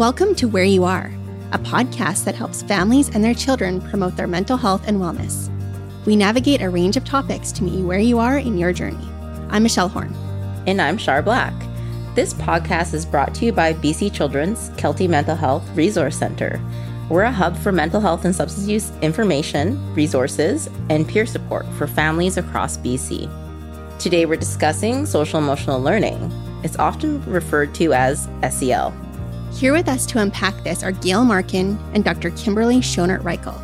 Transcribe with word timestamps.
Welcome 0.00 0.34
to 0.36 0.48
Where 0.48 0.64
You 0.64 0.84
Are, 0.84 1.12
a 1.52 1.58
podcast 1.58 2.24
that 2.24 2.34
helps 2.34 2.62
families 2.62 3.10
and 3.10 3.22
their 3.22 3.34
children 3.34 3.82
promote 3.82 4.16
their 4.16 4.26
mental 4.26 4.56
health 4.56 4.82
and 4.86 4.96
wellness. 4.96 5.50
We 6.06 6.16
navigate 6.16 6.62
a 6.62 6.70
range 6.70 6.96
of 6.96 7.04
topics 7.04 7.52
to 7.52 7.64
meet 7.64 7.74
you 7.74 7.86
where 7.86 7.98
you 7.98 8.18
are 8.18 8.38
in 8.38 8.56
your 8.56 8.72
journey. 8.72 9.06
I'm 9.50 9.62
Michelle 9.62 9.90
Horn. 9.90 10.14
And 10.66 10.80
I'm 10.80 10.96
Shar 10.96 11.20
Black. 11.20 11.52
This 12.14 12.32
podcast 12.32 12.94
is 12.94 13.04
brought 13.04 13.34
to 13.34 13.44
you 13.44 13.52
by 13.52 13.74
BC 13.74 14.14
Children's 14.14 14.70
Kelty 14.70 15.06
Mental 15.06 15.36
Health 15.36 15.68
Resource 15.76 16.16
Center. 16.16 16.58
We're 17.10 17.24
a 17.24 17.30
hub 17.30 17.54
for 17.58 17.70
mental 17.70 18.00
health 18.00 18.24
and 18.24 18.34
substance 18.34 18.66
use 18.68 18.92
information, 19.02 19.94
resources, 19.94 20.70
and 20.88 21.06
peer 21.06 21.26
support 21.26 21.66
for 21.74 21.86
families 21.86 22.38
across 22.38 22.78
BC. 22.78 23.28
Today 23.98 24.24
we're 24.24 24.36
discussing 24.36 25.04
social 25.04 25.38
emotional 25.38 25.78
learning. 25.78 26.32
It's 26.64 26.78
often 26.78 27.22
referred 27.30 27.74
to 27.74 27.92
as 27.92 28.30
SEL. 28.50 28.94
Here 29.52 29.72
with 29.74 29.88
us 29.88 30.06
to 30.06 30.18
unpack 30.20 30.62
this 30.62 30.82
are 30.82 30.92
Gail 30.92 31.24
Markin 31.24 31.78
and 31.92 32.02
Dr. 32.02 32.30
Kimberly 32.30 32.76
Schonert 32.76 33.22
Reichl. 33.22 33.60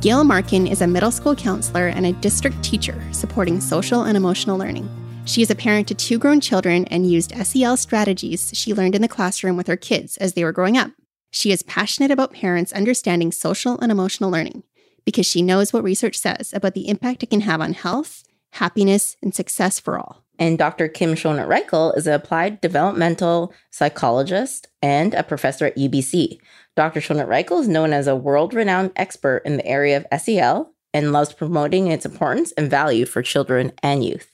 Gail 0.00 0.22
Markin 0.22 0.66
is 0.66 0.80
a 0.80 0.86
middle 0.86 1.10
school 1.10 1.34
counselor 1.34 1.88
and 1.88 2.06
a 2.06 2.12
district 2.12 2.62
teacher 2.62 3.02
supporting 3.10 3.60
social 3.60 4.02
and 4.02 4.16
emotional 4.16 4.56
learning. 4.56 4.88
She 5.24 5.42
is 5.42 5.50
a 5.50 5.56
parent 5.56 5.88
to 5.88 5.94
two 5.94 6.18
grown 6.18 6.40
children 6.40 6.84
and 6.86 7.10
used 7.10 7.34
SEL 7.34 7.76
strategies 7.76 8.52
she 8.54 8.74
learned 8.74 8.94
in 8.94 9.02
the 9.02 9.08
classroom 9.08 9.56
with 9.56 9.66
her 9.66 9.76
kids 9.76 10.16
as 10.18 10.34
they 10.34 10.44
were 10.44 10.52
growing 10.52 10.76
up. 10.78 10.92
She 11.32 11.50
is 11.50 11.64
passionate 11.64 12.10
about 12.10 12.32
parents 12.32 12.72
understanding 12.72 13.32
social 13.32 13.78
and 13.80 13.90
emotional 13.90 14.30
learning 14.30 14.62
because 15.04 15.26
she 15.26 15.42
knows 15.42 15.72
what 15.72 15.82
research 15.82 16.16
says 16.16 16.52
about 16.52 16.74
the 16.74 16.88
impact 16.88 17.22
it 17.22 17.30
can 17.30 17.40
have 17.40 17.60
on 17.60 17.72
health, 17.72 18.22
happiness, 18.52 19.16
and 19.22 19.34
success 19.34 19.80
for 19.80 19.98
all. 19.98 20.19
And 20.40 20.56
Dr. 20.56 20.88
Kim 20.88 21.14
Schonert 21.14 21.48
Reichl 21.48 21.94
is 21.98 22.06
an 22.06 22.14
applied 22.14 22.62
developmental 22.62 23.52
psychologist 23.70 24.68
and 24.80 25.12
a 25.12 25.22
professor 25.22 25.66
at 25.66 25.76
UBC. 25.76 26.38
Dr. 26.74 27.00
Schonert 27.00 27.28
Reichl 27.28 27.60
is 27.60 27.68
known 27.68 27.92
as 27.92 28.06
a 28.06 28.16
world 28.16 28.54
renowned 28.54 28.92
expert 28.96 29.42
in 29.44 29.58
the 29.58 29.66
area 29.66 29.98
of 29.98 30.20
SEL 30.20 30.72
and 30.94 31.12
loves 31.12 31.34
promoting 31.34 31.88
its 31.88 32.06
importance 32.06 32.52
and 32.52 32.70
value 32.70 33.04
for 33.04 33.22
children 33.22 33.70
and 33.82 34.02
youth. 34.02 34.30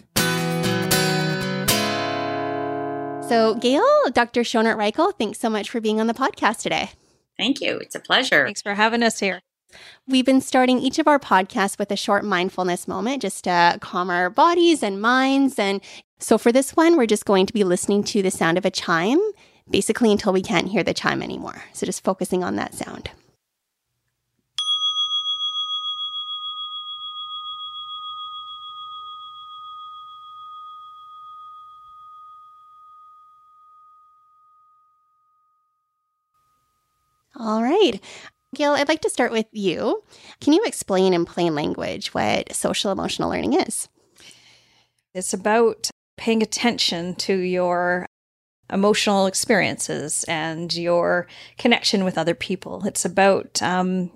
So, 3.29 3.57
Gail, 3.57 3.85
Dr. 4.13 4.43
Schonert 4.43 4.77
Reichl, 4.77 5.13
thanks 5.19 5.41
so 5.41 5.51
much 5.51 5.69
for 5.69 5.81
being 5.81 6.01
on 6.01 6.07
the 6.07 6.15
podcast 6.15 6.63
today. 6.63 6.91
Thank 7.37 7.61
you. 7.61 7.79
It's 7.79 7.97
a 7.97 8.01
pleasure. 8.01 8.45
Thanks 8.45 8.63
for 8.63 8.75
having 8.75 9.03
us 9.03 9.19
here. 9.19 9.41
We've 10.09 10.25
been 10.25 10.41
starting 10.41 10.79
each 10.79 10.99
of 10.99 11.09
our 11.09 11.19
podcasts 11.19 11.79
with 11.79 11.91
a 11.91 11.97
short 11.97 12.25
mindfulness 12.25 12.87
moment 12.87 13.23
just 13.23 13.45
to 13.45 13.79
calm 13.81 14.11
our 14.11 14.31
bodies 14.31 14.83
and 14.83 15.01
minds. 15.01 15.59
And 15.59 15.81
so 16.19 16.39
for 16.39 16.53
this 16.53 16.77
one, 16.77 16.97
we're 16.97 17.07
just 17.07 17.25
going 17.25 17.47
to 17.47 17.53
be 17.53 17.65
listening 17.65 18.05
to 18.05 18.23
the 18.23 18.31
sound 18.31 18.59
of 18.59 18.65
a 18.65 18.71
chime, 18.71 19.21
basically 19.71 20.13
until 20.13 20.33
we 20.33 20.43
can't 20.43 20.69
hear 20.69 20.83
the 20.83 20.95
chime 20.95 21.23
anymore. 21.23 21.65
So 21.73 21.87
just 21.87 22.05
focusing 22.05 22.45
on 22.45 22.57
that 22.57 22.75
sound. 22.75 23.11
All 37.39 37.63
right. 37.63 38.01
Gail, 38.57 38.73
I'd 38.73 38.89
like 38.89 39.03
to 39.03 39.11
start 39.11 39.33
with 39.33 39.47
you. 39.53 40.03
Can 40.41 40.55
you 40.55 40.65
explain 40.65 41.13
in 41.13 41.27
plain 41.27 41.55
language 41.55 42.15
what 42.15 42.55
social 42.55 42.91
emotional 42.91 43.29
learning 43.29 43.53
is? 43.53 43.89
It's 45.13 45.35
about 45.35 45.91
paying 46.17 46.43
attention 46.43 47.15
to 47.17 47.37
your 47.37 48.07
emotional 48.73 49.27
experiences 49.27 50.25
and 50.27 50.75
your 50.75 51.27
connection 51.59 52.03
with 52.03 52.17
other 52.17 52.35
people. 52.35 52.85
It's 52.87 53.05
about 53.05 53.63
um, 53.63 54.11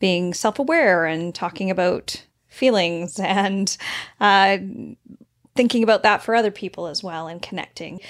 being 0.00 0.34
self 0.34 0.58
aware 0.58 1.06
and 1.06 1.32
talking 1.32 1.70
about 1.70 2.24
feelings 2.48 3.20
and 3.20 3.76
uh, 4.20 4.58
thinking 5.54 5.84
about 5.84 6.02
that 6.02 6.22
for 6.22 6.34
other 6.34 6.50
people 6.50 6.88
as 6.88 7.04
well 7.04 7.28
and 7.28 7.40
connecting. 7.40 8.00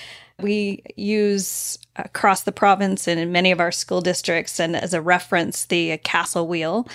We 0.43 0.83
use 0.97 1.79
across 1.97 2.43
the 2.43 2.53
province 2.53 3.09
and 3.09 3.19
in 3.19 3.33
many 3.33 3.51
of 3.51 3.61
our 3.61 3.73
school 3.73 4.03
districts 4.03 4.61
and 4.61 4.77
as 4.77 4.93
a 4.93 5.01
reference 5.01 5.65
the 5.65 5.97
CASEL 5.99 6.47
wheel. 6.47 6.87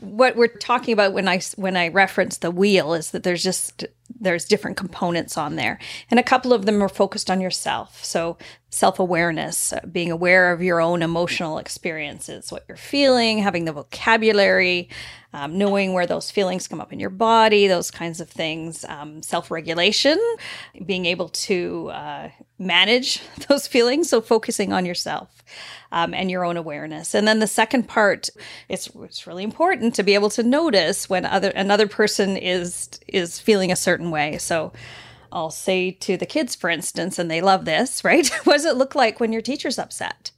What 0.00 0.34
we're 0.34 0.48
talking 0.48 0.92
about 0.92 1.12
when 1.12 1.28
I 1.28 1.40
when 1.54 1.76
I 1.76 1.88
reference 1.88 2.38
the 2.38 2.50
wheel 2.50 2.94
is 2.94 3.12
that 3.12 3.22
there's 3.22 3.44
just 3.44 3.84
there's 4.20 4.46
different 4.46 4.76
components 4.76 5.36
on 5.36 5.56
there. 5.56 5.78
And 6.10 6.18
a 6.18 6.24
couple 6.24 6.52
of 6.52 6.66
them 6.66 6.82
are 6.82 6.88
focused 6.88 7.30
on 7.30 7.40
yourself. 7.40 8.04
So 8.04 8.36
self-awareness, 8.70 9.72
uh, 9.72 9.80
being 9.92 10.10
aware 10.10 10.52
of 10.52 10.62
your 10.62 10.80
own 10.80 11.02
emotional 11.02 11.58
experiences, 11.58 12.50
what 12.50 12.64
you're 12.68 12.76
feeling, 12.76 13.38
having 13.38 13.64
the 13.64 13.72
vocabulary, 13.72 14.88
um, 15.32 15.56
knowing 15.56 15.92
where 15.92 16.06
those 16.06 16.30
feelings 16.30 16.66
come 16.66 16.80
up 16.80 16.92
in 16.92 16.98
your 16.98 17.10
body, 17.10 17.68
those 17.68 17.90
kinds 17.90 18.20
of 18.20 18.28
things. 18.28 18.84
Um, 18.86 19.22
self-regulation, 19.22 20.18
being 20.84 21.06
able 21.06 21.28
to 21.28 21.90
uh, 21.90 22.28
manage 22.58 22.87
those 23.48 23.66
feelings. 23.66 24.08
So 24.08 24.20
focusing 24.20 24.72
on 24.72 24.86
yourself 24.86 25.42
um, 25.92 26.14
and 26.14 26.30
your 26.30 26.44
own 26.44 26.56
awareness. 26.56 27.14
And 27.14 27.26
then 27.26 27.38
the 27.38 27.46
second 27.46 27.88
part, 27.88 28.28
it's, 28.68 28.90
it's 29.00 29.26
really 29.26 29.44
important 29.44 29.94
to 29.96 30.02
be 30.02 30.14
able 30.14 30.30
to 30.30 30.42
notice 30.42 31.08
when 31.08 31.24
other 31.24 31.50
another 31.50 31.88
person 31.88 32.36
is 32.36 32.90
is 33.06 33.38
feeling 33.38 33.72
a 33.72 33.76
certain 33.76 34.10
way. 34.10 34.38
So 34.38 34.72
I'll 35.30 35.50
say 35.50 35.90
to 35.90 36.16
the 36.16 36.26
kids, 36.26 36.54
for 36.54 36.70
instance, 36.70 37.18
and 37.18 37.30
they 37.30 37.40
love 37.40 37.64
this, 37.64 38.04
right? 38.04 38.28
what 38.44 38.54
does 38.54 38.64
it 38.64 38.76
look 38.76 38.94
like 38.94 39.20
when 39.20 39.32
your 39.32 39.42
teacher's 39.42 39.78
upset? 39.78 40.30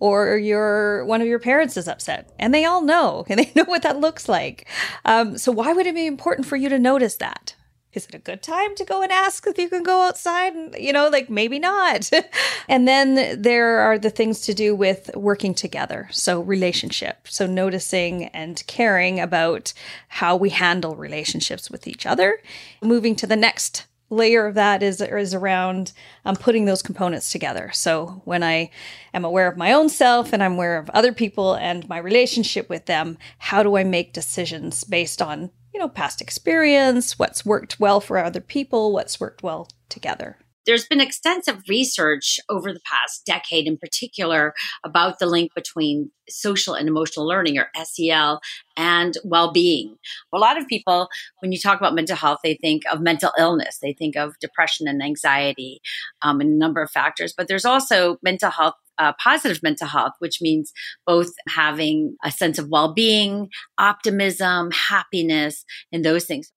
Or 0.00 0.36
your 0.36 1.04
one 1.04 1.22
of 1.22 1.28
your 1.28 1.38
parents 1.38 1.76
is 1.76 1.88
upset, 1.88 2.30
and 2.38 2.52
they 2.52 2.64
all 2.64 2.82
know, 2.82 3.24
and 3.30 3.38
they 3.38 3.52
know 3.54 3.64
what 3.64 3.82
that 3.82 4.00
looks 4.00 4.28
like. 4.28 4.66
Um, 5.04 5.38
so 5.38 5.52
why 5.52 5.72
would 5.72 5.86
it 5.86 5.94
be 5.94 6.06
important 6.06 6.46
for 6.46 6.56
you 6.56 6.68
to 6.68 6.78
notice 6.78 7.16
that? 7.16 7.54
Is 7.94 8.06
it 8.06 8.14
a 8.14 8.18
good 8.18 8.42
time 8.42 8.74
to 8.76 8.84
go 8.84 9.02
and 9.02 9.12
ask 9.12 9.46
if 9.46 9.58
you 9.58 9.68
can 9.68 9.82
go 9.82 10.02
outside? 10.02 10.54
And, 10.54 10.74
you 10.74 10.92
know, 10.92 11.08
like 11.08 11.30
maybe 11.30 11.58
not. 11.58 12.10
and 12.68 12.86
then 12.86 13.40
there 13.40 13.78
are 13.78 13.98
the 13.98 14.10
things 14.10 14.40
to 14.42 14.54
do 14.54 14.74
with 14.74 15.10
working 15.14 15.54
together. 15.54 16.08
So, 16.10 16.40
relationship. 16.40 17.28
So, 17.28 17.46
noticing 17.46 18.24
and 18.26 18.62
caring 18.66 19.20
about 19.20 19.72
how 20.08 20.36
we 20.36 20.50
handle 20.50 20.96
relationships 20.96 21.70
with 21.70 21.86
each 21.86 22.06
other. 22.06 22.40
Moving 22.82 23.16
to 23.16 23.26
the 23.26 23.36
next 23.36 23.86
layer 24.10 24.46
of 24.46 24.54
that 24.54 24.82
is 24.82 25.00
is 25.00 25.34
around 25.34 25.92
um, 26.24 26.36
putting 26.36 26.64
those 26.64 26.82
components 26.82 27.30
together. 27.30 27.70
So 27.72 28.22
when 28.24 28.42
I 28.42 28.70
am 29.12 29.24
aware 29.24 29.48
of 29.48 29.56
my 29.56 29.72
own 29.72 29.88
self 29.88 30.32
and 30.32 30.42
I'm 30.42 30.54
aware 30.54 30.78
of 30.78 30.90
other 30.90 31.12
people 31.12 31.54
and 31.54 31.88
my 31.88 31.98
relationship 31.98 32.68
with 32.68 32.86
them, 32.86 33.18
how 33.38 33.62
do 33.62 33.76
I 33.76 33.84
make 33.84 34.12
decisions 34.12 34.84
based 34.84 35.20
on 35.20 35.50
you 35.74 35.80
know, 35.80 35.88
past 35.88 36.20
experience, 36.20 37.18
what's 37.18 37.44
worked 37.44 37.80
well 37.80 38.00
for 38.00 38.18
other 38.18 38.40
people, 38.40 38.92
what's 38.92 39.18
worked 39.18 39.42
well 39.42 39.68
together. 39.88 40.38
There's 40.66 40.86
been 40.86 41.00
extensive 41.00 41.62
research 41.68 42.40
over 42.48 42.72
the 42.72 42.80
past 42.86 43.26
decade 43.26 43.66
in 43.66 43.76
particular 43.76 44.54
about 44.82 45.18
the 45.18 45.26
link 45.26 45.52
between 45.54 46.10
social 46.28 46.72
and 46.72 46.88
emotional 46.88 47.26
learning 47.26 47.58
or 47.58 47.68
SEL 47.82 48.40
and 48.76 49.14
well-being. 49.24 49.96
A 50.32 50.38
lot 50.38 50.58
of 50.58 50.66
people 50.66 51.08
when 51.40 51.52
you 51.52 51.58
talk 51.58 51.78
about 51.78 51.94
mental 51.94 52.16
health 52.16 52.38
they 52.42 52.54
think 52.54 52.84
of 52.90 53.02
mental 53.02 53.30
illness, 53.38 53.78
they 53.82 53.92
think 53.92 54.16
of 54.16 54.38
depression 54.38 54.88
and 54.88 55.02
anxiety 55.02 55.82
um, 56.22 56.40
and 56.40 56.50
a 56.50 56.56
number 56.56 56.80
of 56.80 56.90
factors, 56.90 57.34
but 57.36 57.46
there's 57.46 57.66
also 57.66 58.16
mental 58.22 58.50
health 58.50 58.74
uh, 58.98 59.12
positive 59.22 59.62
mental 59.62 59.86
health, 59.86 60.12
which 60.18 60.40
means 60.40 60.72
both 61.06 61.30
having 61.48 62.16
a 62.24 62.30
sense 62.30 62.58
of 62.58 62.68
well 62.68 62.94
being, 62.94 63.48
optimism, 63.78 64.70
happiness, 64.70 65.64
and 65.92 66.04
those 66.04 66.24
things. 66.24 66.52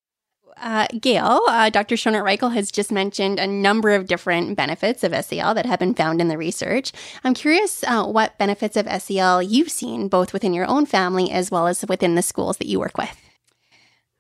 Uh, 0.60 0.88
Gail, 1.00 1.42
uh, 1.48 1.70
Dr. 1.70 1.96
Schonert 1.96 2.24
Reichl 2.24 2.54
has 2.54 2.72
just 2.72 2.92
mentioned 2.92 3.40
a 3.40 3.46
number 3.46 3.92
of 3.92 4.08
different 4.08 4.58
benefits 4.58 5.04
of 5.04 5.14
SEL 5.24 5.54
that 5.54 5.68
have 5.68 5.80
been 5.80 5.94
found 5.94 6.20
in 6.20 6.30
the 6.30 6.38
research. 6.38 6.92
I'm 7.24 7.36
curious 7.36 7.84
uh, 7.84 8.06
what 8.06 8.38
benefits 8.40 8.76
of 8.76 8.88
SEL 9.02 9.44
you've 9.44 9.70
seen 9.70 10.08
both 10.08 10.34
within 10.34 10.54
your 10.54 10.66
own 10.66 10.88
family 10.88 11.30
as 11.32 11.52
well 11.52 11.68
as 11.68 11.86
within 11.88 12.16
the 12.16 12.24
schools 12.24 12.58
that 12.58 12.68
you 12.68 12.80
work 12.80 12.98
with. 12.98 13.27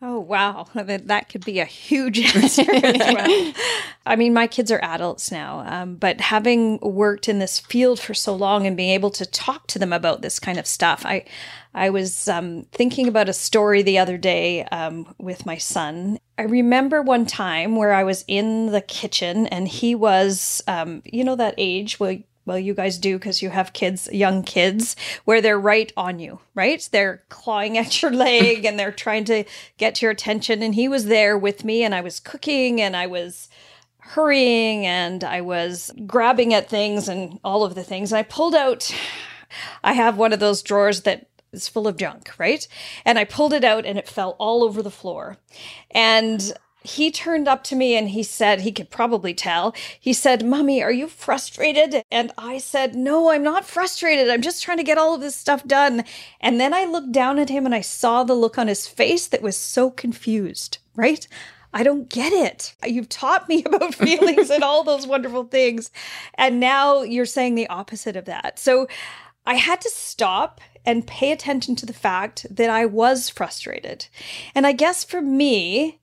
Oh, 0.01 0.19
wow. 0.19 0.67
That 0.75 1.29
could 1.29 1.43
be 1.43 1.59
a 1.59 1.65
huge 1.65 2.19
answer 2.35 2.65
as 2.71 2.97
well. 2.97 3.53
I 4.05 4.15
mean, 4.15 4.33
my 4.33 4.47
kids 4.47 4.71
are 4.71 4.79
adults 4.81 5.31
now, 5.31 5.63
um, 5.67 5.95
but 5.95 6.21
having 6.21 6.79
worked 6.79 7.27
in 7.27 7.39
this 7.39 7.59
field 7.59 7.99
for 7.99 8.13
so 8.13 8.33
long 8.35 8.65
and 8.65 8.77
being 8.77 8.91
able 8.91 9.09
to 9.11 9.25
talk 9.25 9.67
to 9.67 9.79
them 9.79 9.91
about 9.91 10.21
this 10.21 10.39
kind 10.39 10.57
of 10.59 10.67
stuff, 10.67 11.05
I, 11.05 11.25
I 11.73 11.89
was 11.89 12.27
um, 12.27 12.65
thinking 12.71 13.07
about 13.07 13.27
a 13.27 13.33
story 13.33 13.81
the 13.81 13.97
other 13.97 14.17
day 14.17 14.63
um, 14.65 15.13
with 15.17 15.45
my 15.45 15.57
son. 15.57 16.19
I 16.37 16.43
remember 16.43 17.01
one 17.01 17.25
time 17.25 17.75
where 17.75 17.93
I 17.93 18.03
was 18.03 18.23
in 18.27 18.67
the 18.67 18.81
kitchen 18.81 19.47
and 19.47 19.67
he 19.67 19.93
was, 19.95 20.61
um, 20.67 21.01
you 21.05 21.23
know, 21.23 21.35
that 21.35 21.55
age 21.57 21.99
where 21.99 22.19
well, 22.47 22.57
you 22.57 22.73
guys 22.73 22.97
do 22.97 23.19
because 23.19 23.41
you 23.41 23.51
have 23.51 23.73
kids, 23.73 24.09
young 24.11 24.41
kids, 24.41 24.95
where 25.25 25.41
they're 25.41 25.59
right 25.59 25.93
on 25.95 26.17
you, 26.19 26.39
right? 26.55 26.87
They're 26.91 27.21
clawing 27.29 27.77
at 27.77 28.01
your 28.01 28.11
leg 28.11 28.65
and 28.65 28.79
they're 28.79 28.91
trying 28.91 29.25
to 29.25 29.43
get 29.77 30.01
your 30.01 30.09
attention. 30.11 30.63
And 30.63 30.73
he 30.73 30.87
was 30.87 31.05
there 31.05 31.37
with 31.37 31.63
me, 31.63 31.83
and 31.83 31.93
I 31.93 32.01
was 32.01 32.19
cooking 32.19 32.81
and 32.81 32.95
I 32.95 33.05
was 33.05 33.49
hurrying 33.99 34.85
and 34.85 35.23
I 35.23 35.41
was 35.41 35.91
grabbing 36.07 36.53
at 36.53 36.69
things 36.69 37.09
and 37.09 37.39
all 37.43 37.63
of 37.63 37.75
the 37.75 37.83
things. 37.83 38.11
And 38.11 38.17
I 38.17 38.23
pulled 38.23 38.55
out 38.55 38.91
I 39.83 39.93
have 39.93 40.17
one 40.17 40.33
of 40.33 40.39
those 40.39 40.61
drawers 40.61 41.01
that 41.01 41.27
is 41.51 41.67
full 41.67 41.87
of 41.87 41.97
junk, 41.97 42.31
right? 42.37 42.67
And 43.05 43.17
I 43.17 43.25
pulled 43.25 43.53
it 43.53 43.63
out 43.63 43.85
and 43.85 43.97
it 43.97 44.07
fell 44.07 44.35
all 44.39 44.63
over 44.63 44.81
the 44.81 44.91
floor. 44.91 45.37
And 45.91 46.53
he 46.87 47.11
turned 47.11 47.47
up 47.47 47.63
to 47.65 47.75
me 47.75 47.95
and 47.95 48.09
he 48.09 48.23
said, 48.23 48.61
he 48.61 48.71
could 48.71 48.89
probably 48.89 49.33
tell. 49.33 49.75
He 49.99 50.13
said, 50.13 50.45
Mommy, 50.45 50.81
are 50.81 50.91
you 50.91 51.07
frustrated? 51.07 52.01
And 52.09 52.31
I 52.37 52.57
said, 52.59 52.95
No, 52.95 53.29
I'm 53.29 53.43
not 53.43 53.65
frustrated. 53.65 54.29
I'm 54.29 54.41
just 54.41 54.63
trying 54.63 54.77
to 54.77 54.83
get 54.83 54.97
all 54.97 55.13
of 55.13 55.21
this 55.21 55.35
stuff 55.35 55.65
done. 55.65 56.05
And 56.39 56.59
then 56.59 56.73
I 56.73 56.85
looked 56.85 57.11
down 57.11 57.39
at 57.39 57.49
him 57.49 57.65
and 57.65 57.75
I 57.75 57.81
saw 57.81 58.23
the 58.23 58.33
look 58.33 58.57
on 58.57 58.67
his 58.67 58.87
face 58.87 59.27
that 59.27 59.41
was 59.41 59.57
so 59.57 59.89
confused, 59.91 60.77
right? 60.95 61.27
I 61.73 61.83
don't 61.83 62.09
get 62.09 62.31
it. 62.31 62.73
You've 62.85 63.09
taught 63.09 63.49
me 63.49 63.63
about 63.65 63.93
feelings 63.93 64.49
and 64.49 64.63
all 64.63 64.83
those 64.83 65.05
wonderful 65.05 65.43
things. 65.43 65.91
And 66.35 66.59
now 66.59 67.01
you're 67.01 67.25
saying 67.25 67.55
the 67.55 67.67
opposite 67.67 68.15
of 68.15 68.25
that. 68.25 68.59
So 68.59 68.87
I 69.45 69.55
had 69.55 69.81
to 69.81 69.89
stop 69.89 70.61
and 70.85 71.05
pay 71.05 71.33
attention 71.33 71.75
to 71.75 71.85
the 71.85 71.91
fact 71.91 72.45
that 72.49 72.69
I 72.69 72.85
was 72.85 73.27
frustrated. 73.27 74.07
And 74.55 74.65
I 74.65 74.71
guess 74.71 75.03
for 75.03 75.21
me, 75.21 75.99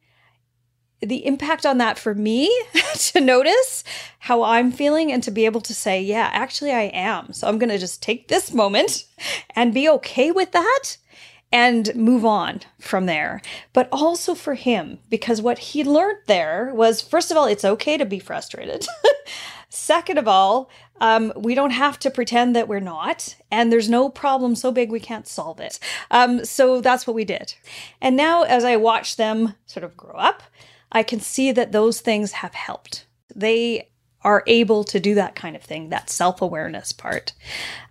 the 1.05 1.27
impact 1.27 1.67
on 1.67 1.79
that 1.79 1.99
for 1.99 2.15
me 2.15 2.51
to 2.95 3.21
notice 3.21 3.85
how 4.21 4.43
I'm 4.43 4.73
feeling 4.73 5.13
and 5.13 5.23
to 5.23 5.31
be 5.31 5.45
able 5.45 5.61
to 5.63 5.75
say, 5.75 6.01
yeah, 6.01 6.31
actually 6.33 6.73
I 6.73 6.91
am. 6.93 7.33
So 7.33 7.49
I'm 7.49 7.59
going 7.59 7.71
to 7.71 7.79
just 7.79 8.03
take 8.03 8.29
this 8.29 8.53
moment 8.53 9.05
and 9.57 9.75
be 9.75 9.89
okay 9.89 10.31
with 10.31 10.53
that 10.53 10.97
and 11.53 11.95
move 11.95 12.25
on 12.25 12.61
from 12.81 13.07
there. 13.07 13.41
But 13.73 13.89
also 13.93 14.35
for 14.35 14.55
him, 14.55 14.99
because 15.09 15.41
what 15.41 15.59
he 15.59 15.85
learned 15.85 16.19
there 16.27 16.73
was 16.75 17.01
first 17.01 17.31
of 17.31 17.37
all, 17.37 17.47
it's 17.47 17.65
okay 17.65 17.97
to 17.97 18.05
be 18.05 18.19
frustrated. 18.19 18.87
Second 19.69 20.19
of 20.19 20.29
all, 20.29 20.71
um, 21.01 21.33
we 21.37 21.55
don't 21.55 21.71
have 21.71 21.99
to 22.01 22.11
pretend 22.11 22.55
that 22.55 22.69
we're 22.69 22.81
not, 22.81 23.37
and 23.51 23.73
there's 23.73 23.89
no 23.89 24.09
problem 24.09 24.55
so 24.55 24.71
big 24.71 24.91
we 24.91 25.01
can't 25.01 25.27
solve 25.27 25.61
it. 25.61 25.79
Um, 26.11 26.45
so 26.45 26.81
that's 26.81 27.07
what 27.07 27.17
we 27.17 27.25
did. 27.25 27.55
And 28.01 28.17
now, 28.17 28.43
as 28.43 28.65
I 28.65 28.77
watch 28.77 29.17
them 29.17 29.55
sort 29.67 29.83
of 29.85 29.97
grow 29.97 30.15
up, 30.15 30.43
I 30.95 31.03
can 31.03 31.21
see 31.21 31.51
that 31.53 31.73
those 31.73 32.01
things 32.01 32.33
have 32.33 32.55
helped. 32.55 33.07
They 33.35 33.91
are 34.23 34.45
able 34.47 34.85
to 34.85 35.01
do 35.01 35.15
that 35.17 35.35
kind 35.35 35.57
of 35.57 35.63
thing, 35.63 35.91
that 35.91 36.09
self 36.09 36.41
awareness 36.41 36.93
part. 36.93 37.33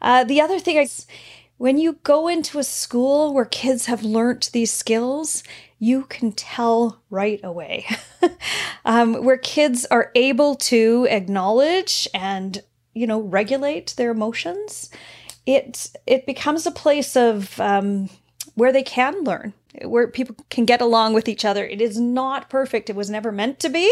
Uh, 0.02 0.24
the 0.24 0.42
other 0.42 0.58
thing 0.58 0.78
is, 0.78 1.06
when 1.58 1.78
you 1.78 1.94
go 2.04 2.28
into 2.28 2.58
a 2.58 2.64
school 2.64 3.34
where 3.34 3.46
kids 3.46 3.86
have 3.86 4.04
learnt 4.04 4.50
these 4.54 4.72
skills, 4.72 5.44
you 5.78 6.04
can 6.06 6.32
tell 6.32 7.02
right 7.10 7.40
away. 7.44 7.86
um, 8.86 9.24
where 9.24 9.38
kids 9.38 9.86
are 9.92 10.12
able 10.16 10.56
to 10.56 11.08
acknowledge 11.10 12.08
and 12.14 12.64
you 12.94 13.06
know 13.06 13.20
regulate 13.20 13.94
their 13.98 14.12
emotions, 14.12 14.90
it 15.46 15.92
it 16.08 16.26
becomes 16.26 16.66
a 16.66 16.72
place 16.72 17.16
of 17.16 17.60
um, 17.60 18.10
where 18.56 18.72
they 18.72 18.84
can 18.84 19.24
learn 19.24 19.54
where 19.84 20.08
people 20.08 20.36
can 20.50 20.66
get 20.66 20.82
along 20.82 21.14
with 21.14 21.28
each 21.28 21.44
other. 21.44 21.66
It 21.66 21.82
is 21.82 22.00
not 22.00 22.50
perfect. 22.50 22.90
It 22.90 22.96
was 22.96 23.10
never 23.10 23.32
meant 23.32 23.60
to 23.62 23.70
be. 23.70 23.92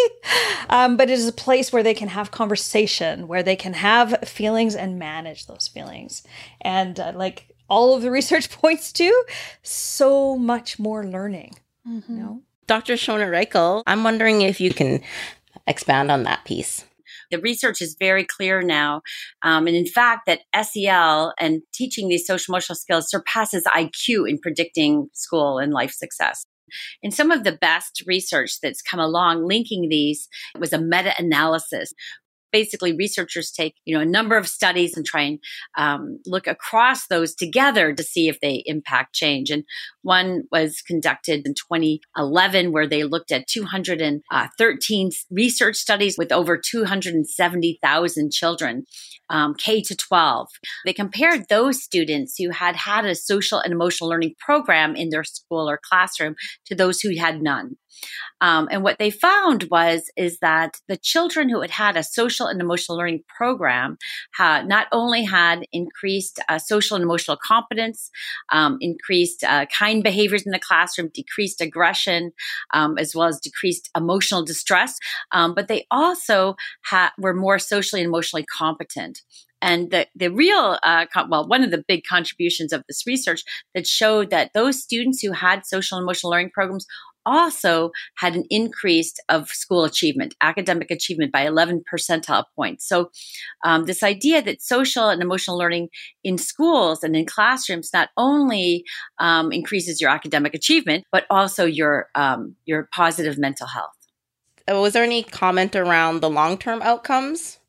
Um, 0.69 0.95
but 0.95 1.09
it 1.09 1.13
is 1.13 1.27
a 1.27 1.33
place 1.33 1.73
where 1.73 1.83
they 1.83 1.93
can 1.93 2.09
have 2.09 2.31
conversation, 2.31 3.27
where 3.27 3.43
they 3.43 3.55
can 3.55 3.73
have 3.73 4.19
feelings 4.23 4.75
and 4.75 4.99
manage 4.99 5.47
those 5.47 5.67
feelings. 5.67 6.23
And 6.61 6.99
uh, 6.99 7.13
like 7.15 7.55
all 7.67 7.95
of 7.95 8.01
the 8.01 8.11
research 8.11 8.49
points 8.61 8.91
to, 8.93 9.25
so 9.63 10.37
much 10.37 10.77
more 10.77 11.05
learning. 11.05 11.55
Mm-hmm. 11.87 12.13
You 12.13 12.19
know? 12.19 12.41
Dr. 12.67 12.93
Schonert 12.93 13.31
Reichl, 13.31 13.83
I'm 13.87 14.03
wondering 14.03 14.43
if 14.43 14.61
you 14.61 14.73
can 14.73 15.01
expand 15.67 16.11
on 16.11 16.23
that 16.23 16.45
piece. 16.45 16.85
The 17.31 17.39
research 17.39 17.81
is 17.81 17.95
very 17.99 18.25
clear 18.25 18.61
now. 18.61 19.01
Um, 19.41 19.67
and 19.67 19.75
in 19.75 19.85
fact, 19.85 20.27
that 20.27 20.41
SEL 20.65 21.33
and 21.39 21.61
teaching 21.73 22.09
these 22.09 22.27
social 22.27 22.53
emotional 22.53 22.75
skills 22.75 23.09
surpasses 23.09 23.63
IQ 23.75 24.29
in 24.29 24.39
predicting 24.39 25.09
school 25.13 25.57
and 25.57 25.73
life 25.73 25.91
success. 25.91 26.45
And 27.03 27.13
some 27.13 27.31
of 27.31 27.43
the 27.43 27.51
best 27.51 28.03
research 28.05 28.59
that's 28.61 28.81
come 28.81 28.99
along 28.99 29.45
linking 29.45 29.89
these 29.89 30.27
was 30.59 30.73
a 30.73 30.79
meta 30.79 31.13
analysis 31.17 31.93
basically 32.51 32.93
researchers 32.93 33.51
take 33.51 33.75
you 33.85 33.95
know 33.95 34.01
a 34.01 34.05
number 34.05 34.37
of 34.37 34.47
studies 34.47 34.95
and 34.95 35.05
try 35.05 35.21
and 35.21 35.39
um, 35.77 36.19
look 36.25 36.47
across 36.47 37.07
those 37.07 37.33
together 37.35 37.93
to 37.93 38.03
see 38.03 38.27
if 38.27 38.39
they 38.39 38.63
impact 38.65 39.13
change. 39.13 39.49
And 39.49 39.63
one 40.01 40.43
was 40.51 40.81
conducted 40.81 41.45
in 41.45 41.53
2011 41.53 42.71
where 42.71 42.87
they 42.87 43.03
looked 43.03 43.31
at 43.31 43.47
213 43.47 44.21
uh, 44.31 44.47
research 45.29 45.75
studies 45.75 46.17
with 46.17 46.31
over 46.31 46.57
270000 46.57 48.31
children 48.31 48.85
um, 49.29 49.53
k 49.55 49.81
to 49.81 49.95
12 49.95 50.47
they 50.85 50.93
compared 50.93 51.47
those 51.49 51.81
students 51.83 52.35
who 52.37 52.49
had 52.49 52.75
had 52.75 53.05
a 53.05 53.15
social 53.15 53.59
and 53.59 53.71
emotional 53.71 54.09
learning 54.09 54.35
program 54.39 54.95
in 54.95 55.09
their 55.09 55.23
school 55.23 55.69
or 55.69 55.79
classroom 55.81 56.35
to 56.65 56.75
those 56.75 57.01
who 57.01 57.15
had 57.17 57.41
none 57.41 57.77
um, 58.41 58.67
and 58.71 58.83
what 58.83 58.97
they 58.99 59.11
found 59.11 59.67
was 59.69 60.09
is 60.17 60.39
that 60.39 60.79
the 60.87 60.97
children 60.97 61.49
who 61.49 61.61
had 61.61 61.71
had 61.71 61.97
a 61.97 62.03
social 62.03 62.47
and 62.47 62.59
emotional 62.59 62.97
learning 62.97 63.23
program 63.27 63.97
not 64.39 64.87
only 64.91 65.23
had 65.23 65.65
increased 65.71 66.39
uh, 66.49 66.57
social 66.57 66.95
and 66.95 67.03
emotional 67.03 67.37
competence, 67.37 68.09
um, 68.51 68.77
increased 68.81 69.43
uh, 69.43 69.65
kind 69.67 70.03
behaviors 70.03 70.43
in 70.43 70.51
the 70.51 70.59
classroom, 70.59 71.09
decreased 71.13 71.61
aggression, 71.61 72.31
um, 72.73 72.97
as 72.97 73.15
well 73.15 73.27
as 73.27 73.39
decreased 73.39 73.89
emotional 73.95 74.43
distress, 74.43 74.97
um, 75.31 75.53
but 75.53 75.67
they 75.67 75.85
also 75.91 76.55
ha- 76.85 77.13
were 77.17 77.33
more 77.33 77.59
socially 77.59 78.01
and 78.01 78.07
emotionally 78.07 78.45
competent. 78.45 79.21
And 79.61 79.91
the, 79.91 80.07
the 80.15 80.31
real, 80.31 80.79
uh, 80.81 81.05
well, 81.29 81.47
one 81.47 81.63
of 81.63 81.69
the 81.69 81.85
big 81.87 82.03
contributions 82.03 82.73
of 82.73 82.83
this 82.87 83.03
research 83.05 83.43
that 83.75 83.85
showed 83.85 84.31
that 84.31 84.51
those 84.53 84.81
students 84.81 85.21
who 85.21 85.33
had 85.33 85.65
social 85.65 85.97
and 85.97 86.03
emotional 86.03 86.31
learning 86.31 86.49
programs 86.51 86.87
also 87.25 87.91
had 88.17 88.35
an 88.35 88.45
increase 88.49 89.13
of 89.29 89.49
school 89.49 89.83
achievement, 89.83 90.35
academic 90.41 90.91
achievement 90.91 91.31
by 91.31 91.45
11 91.45 91.83
percentile 91.91 92.45
points. 92.55 92.87
So, 92.87 93.11
um, 93.63 93.85
this 93.85 94.03
idea 94.03 94.41
that 94.41 94.61
social 94.61 95.09
and 95.09 95.21
emotional 95.21 95.57
learning 95.57 95.89
in 96.23 96.37
schools 96.37 97.03
and 97.03 97.15
in 97.15 97.25
classrooms 97.25 97.91
not 97.93 98.09
only 98.17 98.83
um, 99.19 99.51
increases 99.51 100.01
your 100.01 100.09
academic 100.09 100.53
achievement, 100.53 101.05
but 101.11 101.25
also 101.29 101.65
your 101.65 102.07
um, 102.15 102.55
your 102.65 102.89
positive 102.93 103.37
mental 103.37 103.67
health. 103.67 103.91
Was 104.67 104.93
there 104.93 105.03
any 105.03 105.23
comment 105.23 105.75
around 105.75 106.21
the 106.21 106.29
long 106.29 106.57
term 106.57 106.81
outcomes? 106.81 107.59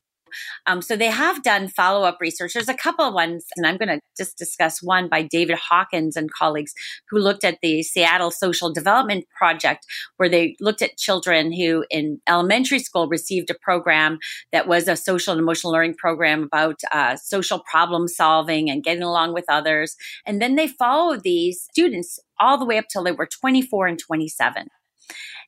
Um, 0.67 0.83
so 0.83 0.97
they 0.97 1.11
have 1.11 1.43
done 1.43 1.69
follow 1.69 2.05
up 2.07 2.19
research. 2.21 2.53
There's 2.55 2.69
a 2.69 2.75
couple 2.75 3.05
of 3.05 3.15
ones, 3.15 3.47
and 3.57 3.67
I'm 3.67 3.77
going 3.77 3.89
to 3.89 4.01
just 4.17 4.37
discuss 4.37 4.83
one 4.83 5.09
by 5.09 5.23
David 5.23 5.59
Hawkins 5.59 6.17
and 6.17 6.33
colleagues 6.33 6.73
who 7.11 7.19
looked 7.19 7.45
at 7.45 7.59
the 7.63 7.83
Seattle 7.83 8.31
Social 8.31 8.73
Development 8.73 9.25
Project, 9.37 9.87
where 10.17 10.29
they 10.29 10.57
looked 10.61 10.83
at 10.83 10.97
children 10.97 11.53
who 11.53 11.85
in 11.91 12.21
elementary 12.29 12.79
school 12.79 13.09
received 13.09 13.51
a 13.51 13.57
program 13.63 14.19
that 14.53 14.69
was 14.69 14.89
a 14.89 14.97
social 14.97 15.33
and 15.33 15.41
emotional 15.41 15.73
learning 15.73 15.95
program 15.95 16.43
about 16.43 16.81
uh, 16.93 17.17
social 17.17 17.61
problem 17.71 18.09
solving 18.09 18.71
and 18.71 18.85
getting 18.85 19.03
along 19.03 19.35
with 19.35 19.45
others. 19.49 19.97
And 20.27 20.41
then 20.41 20.57
they 20.57 20.69
followed 20.69 21.23
these 21.23 21.63
students 21.71 22.19
all 22.39 22.59
the 22.59 22.65
way 22.65 22.79
up 22.79 22.87
till 22.91 23.05
they 23.05 23.13
were 23.13 23.27
24 23.27 23.87
and 23.87 23.99
27. 23.99 24.69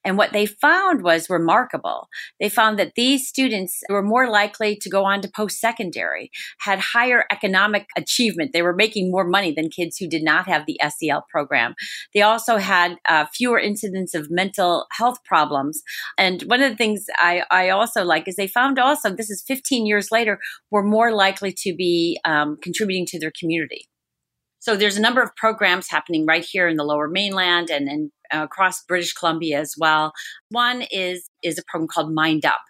And 0.04 0.18
what 0.18 0.32
they 0.32 0.46
found 0.46 1.02
was 1.02 1.30
remarkable. 1.30 2.08
They 2.40 2.48
found 2.48 2.78
that 2.78 2.92
these 2.94 3.26
students 3.26 3.82
were 3.88 4.02
more 4.02 4.28
likely 4.28 4.76
to 4.76 4.90
go 4.90 5.04
on 5.04 5.22
to 5.22 5.30
post 5.34 5.58
secondary, 5.60 6.30
had 6.60 6.78
higher 6.78 7.24
economic 7.30 7.86
achievement. 7.96 8.52
They 8.52 8.62
were 8.62 8.74
making 8.74 9.10
more 9.10 9.24
money 9.24 9.52
than 9.52 9.70
kids 9.70 9.96
who 9.96 10.08
did 10.08 10.22
not 10.22 10.46
have 10.46 10.66
the 10.66 10.78
SEL 10.88 11.24
program. 11.30 11.74
They 12.12 12.22
also 12.22 12.58
had 12.58 12.96
uh, 13.08 13.26
fewer 13.32 13.58
incidents 13.58 14.14
of 14.14 14.30
mental 14.30 14.86
health 14.92 15.18
problems. 15.24 15.82
And 16.18 16.42
one 16.42 16.62
of 16.62 16.70
the 16.70 16.76
things 16.76 17.06
I, 17.16 17.44
I, 17.50 17.70
also 17.70 18.04
like 18.04 18.28
is 18.28 18.36
they 18.36 18.46
found 18.46 18.78
also, 18.78 19.10
this 19.10 19.30
is 19.30 19.42
15 19.46 19.86
years 19.86 20.08
later, 20.12 20.38
were 20.70 20.82
more 20.82 21.12
likely 21.12 21.52
to 21.58 21.74
be 21.74 22.20
um, 22.24 22.58
contributing 22.62 23.06
to 23.06 23.18
their 23.18 23.32
community. 23.38 23.88
So 24.64 24.78
there's 24.78 24.96
a 24.96 25.02
number 25.02 25.20
of 25.20 25.36
programs 25.36 25.90
happening 25.90 26.24
right 26.24 26.42
here 26.42 26.66
in 26.68 26.78
the 26.78 26.84
lower 26.84 27.06
mainland 27.06 27.68
and, 27.68 27.86
and 27.86 28.10
across 28.30 28.82
British 28.84 29.12
Columbia 29.12 29.60
as 29.60 29.74
well. 29.76 30.14
One 30.48 30.86
is 30.90 31.28
is 31.42 31.58
a 31.58 31.62
program 31.68 31.88
called 31.88 32.14
Mind 32.14 32.46
Up. 32.46 32.62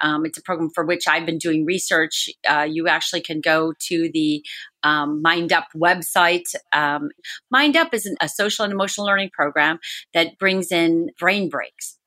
Um, 0.00 0.24
it's 0.24 0.38
a 0.38 0.42
program 0.42 0.70
for 0.74 0.82
which 0.82 1.06
I've 1.06 1.26
been 1.26 1.36
doing 1.36 1.66
research. 1.66 2.30
Uh, 2.48 2.66
you 2.66 2.88
actually 2.88 3.20
can 3.20 3.42
go 3.42 3.74
to 3.88 4.10
the 4.14 4.42
um, 4.82 5.20
Mind 5.20 5.52
Up 5.52 5.66
website. 5.76 6.54
Um, 6.72 7.10
Mind 7.50 7.76
Up 7.76 7.92
is 7.92 8.06
an, 8.06 8.16
a 8.22 8.30
social 8.30 8.64
and 8.64 8.72
emotional 8.72 9.06
learning 9.06 9.30
program 9.34 9.78
that 10.14 10.38
brings 10.38 10.72
in 10.72 11.10
brain 11.20 11.50
breaks. 11.50 11.98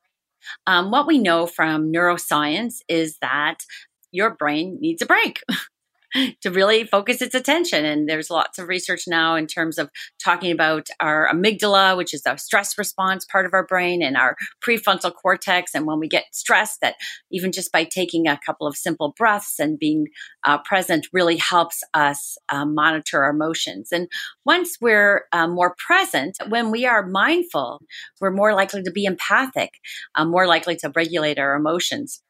Um, 0.66 0.90
what 0.90 1.06
we 1.06 1.18
know 1.18 1.46
from 1.46 1.92
neuroscience 1.92 2.78
is 2.88 3.16
that 3.22 3.58
your 4.10 4.34
brain 4.34 4.78
needs 4.80 5.02
a 5.02 5.06
break. 5.06 5.40
to 6.42 6.50
really 6.50 6.84
focus 6.84 7.22
its 7.22 7.34
attention. 7.34 7.84
And 7.84 8.08
there's 8.08 8.30
lots 8.30 8.58
of 8.58 8.68
research 8.68 9.04
now 9.06 9.36
in 9.36 9.46
terms 9.46 9.78
of 9.78 9.90
talking 10.22 10.50
about 10.50 10.88
our 11.00 11.28
amygdala, 11.32 11.96
which 11.96 12.14
is 12.14 12.22
the 12.22 12.36
stress 12.36 12.78
response 12.78 13.24
part 13.24 13.46
of 13.46 13.54
our 13.54 13.66
brain, 13.66 14.02
and 14.02 14.16
our 14.16 14.36
prefrontal 14.64 15.12
cortex. 15.12 15.72
And 15.74 15.86
when 15.86 15.98
we 15.98 16.08
get 16.08 16.24
stressed, 16.32 16.80
that 16.80 16.96
even 17.30 17.52
just 17.52 17.72
by 17.72 17.84
taking 17.84 18.26
a 18.26 18.38
couple 18.44 18.66
of 18.66 18.76
simple 18.76 19.14
breaths 19.16 19.58
and 19.58 19.78
being 19.78 20.06
uh, 20.44 20.58
present 20.58 21.06
really 21.12 21.36
helps 21.36 21.82
us 21.94 22.36
uh, 22.48 22.64
monitor 22.64 23.24
our 23.24 23.30
emotions. 23.30 23.90
And 23.92 24.08
once 24.44 24.76
we're 24.80 25.24
uh, 25.32 25.48
more 25.48 25.74
present, 25.84 26.38
when 26.48 26.70
we 26.70 26.86
are 26.86 27.06
mindful, 27.06 27.82
we're 28.20 28.30
more 28.30 28.54
likely 28.54 28.82
to 28.82 28.90
be 28.90 29.04
empathic, 29.04 29.70
uh, 30.14 30.24
more 30.24 30.46
likely 30.46 30.76
to 30.76 30.92
regulate 30.94 31.38
our 31.38 31.54
emotions. 31.54 32.22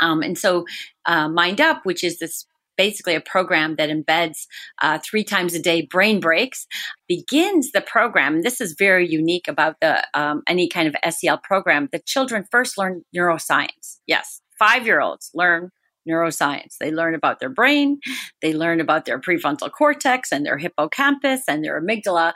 Um, 0.00 0.22
and 0.22 0.36
so, 0.36 0.64
uh, 1.06 1.28
Mind 1.28 1.60
Up, 1.60 1.80
which 1.84 2.02
is 2.02 2.18
this 2.18 2.46
basically 2.76 3.14
a 3.14 3.20
program 3.20 3.76
that 3.76 3.90
embeds 3.90 4.46
uh, 4.82 4.98
three 5.04 5.24
times 5.24 5.54
a 5.54 5.62
day 5.62 5.82
brain 5.82 6.20
breaks 6.20 6.66
begins 7.08 7.72
the 7.72 7.80
program. 7.80 8.42
This 8.42 8.60
is 8.60 8.74
very 8.78 9.08
unique 9.08 9.48
about 9.48 9.76
the 9.80 10.04
um, 10.14 10.42
any 10.48 10.68
kind 10.68 10.88
of 10.88 11.14
sel 11.14 11.38
program. 11.38 11.88
The 11.92 12.00
children 12.04 12.44
first 12.50 12.78
learn 12.78 13.02
neuroscience. 13.16 13.98
Yes 14.06 14.40
five 14.58 14.86
year 14.86 15.00
olds 15.00 15.30
learn 15.34 15.70
neuroscience. 16.08 16.76
They 16.78 16.90
learn 16.90 17.14
about 17.14 17.40
their 17.40 17.48
brain. 17.48 17.98
They 18.42 18.52
learn 18.52 18.80
about 18.80 19.04
their 19.06 19.18
prefrontal 19.18 19.70
cortex 19.70 20.30
and 20.32 20.44
their 20.44 20.58
hippocampus 20.58 21.42
and 21.48 21.64
their 21.64 21.80
amygdala. 21.80 22.34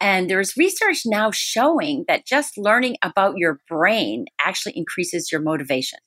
And 0.00 0.28
there's 0.28 0.56
research 0.56 1.02
now 1.04 1.30
showing 1.30 2.04
that 2.08 2.26
just 2.26 2.56
learning 2.56 2.96
about 3.02 3.36
your 3.36 3.60
brain 3.68 4.24
actually 4.40 4.76
increases 4.76 5.30
your 5.30 5.40
motivation 5.40 5.98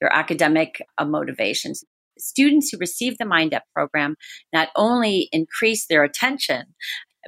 your 0.00 0.12
academic 0.12 0.82
uh, 0.98 1.04
motivations 1.06 1.82
students 2.18 2.70
who 2.70 2.78
receive 2.78 3.18
the 3.18 3.24
Mind 3.24 3.54
Up 3.54 3.64
program 3.74 4.16
not 4.52 4.68
only 4.76 5.28
increase 5.32 5.86
their 5.86 6.04
attention, 6.04 6.74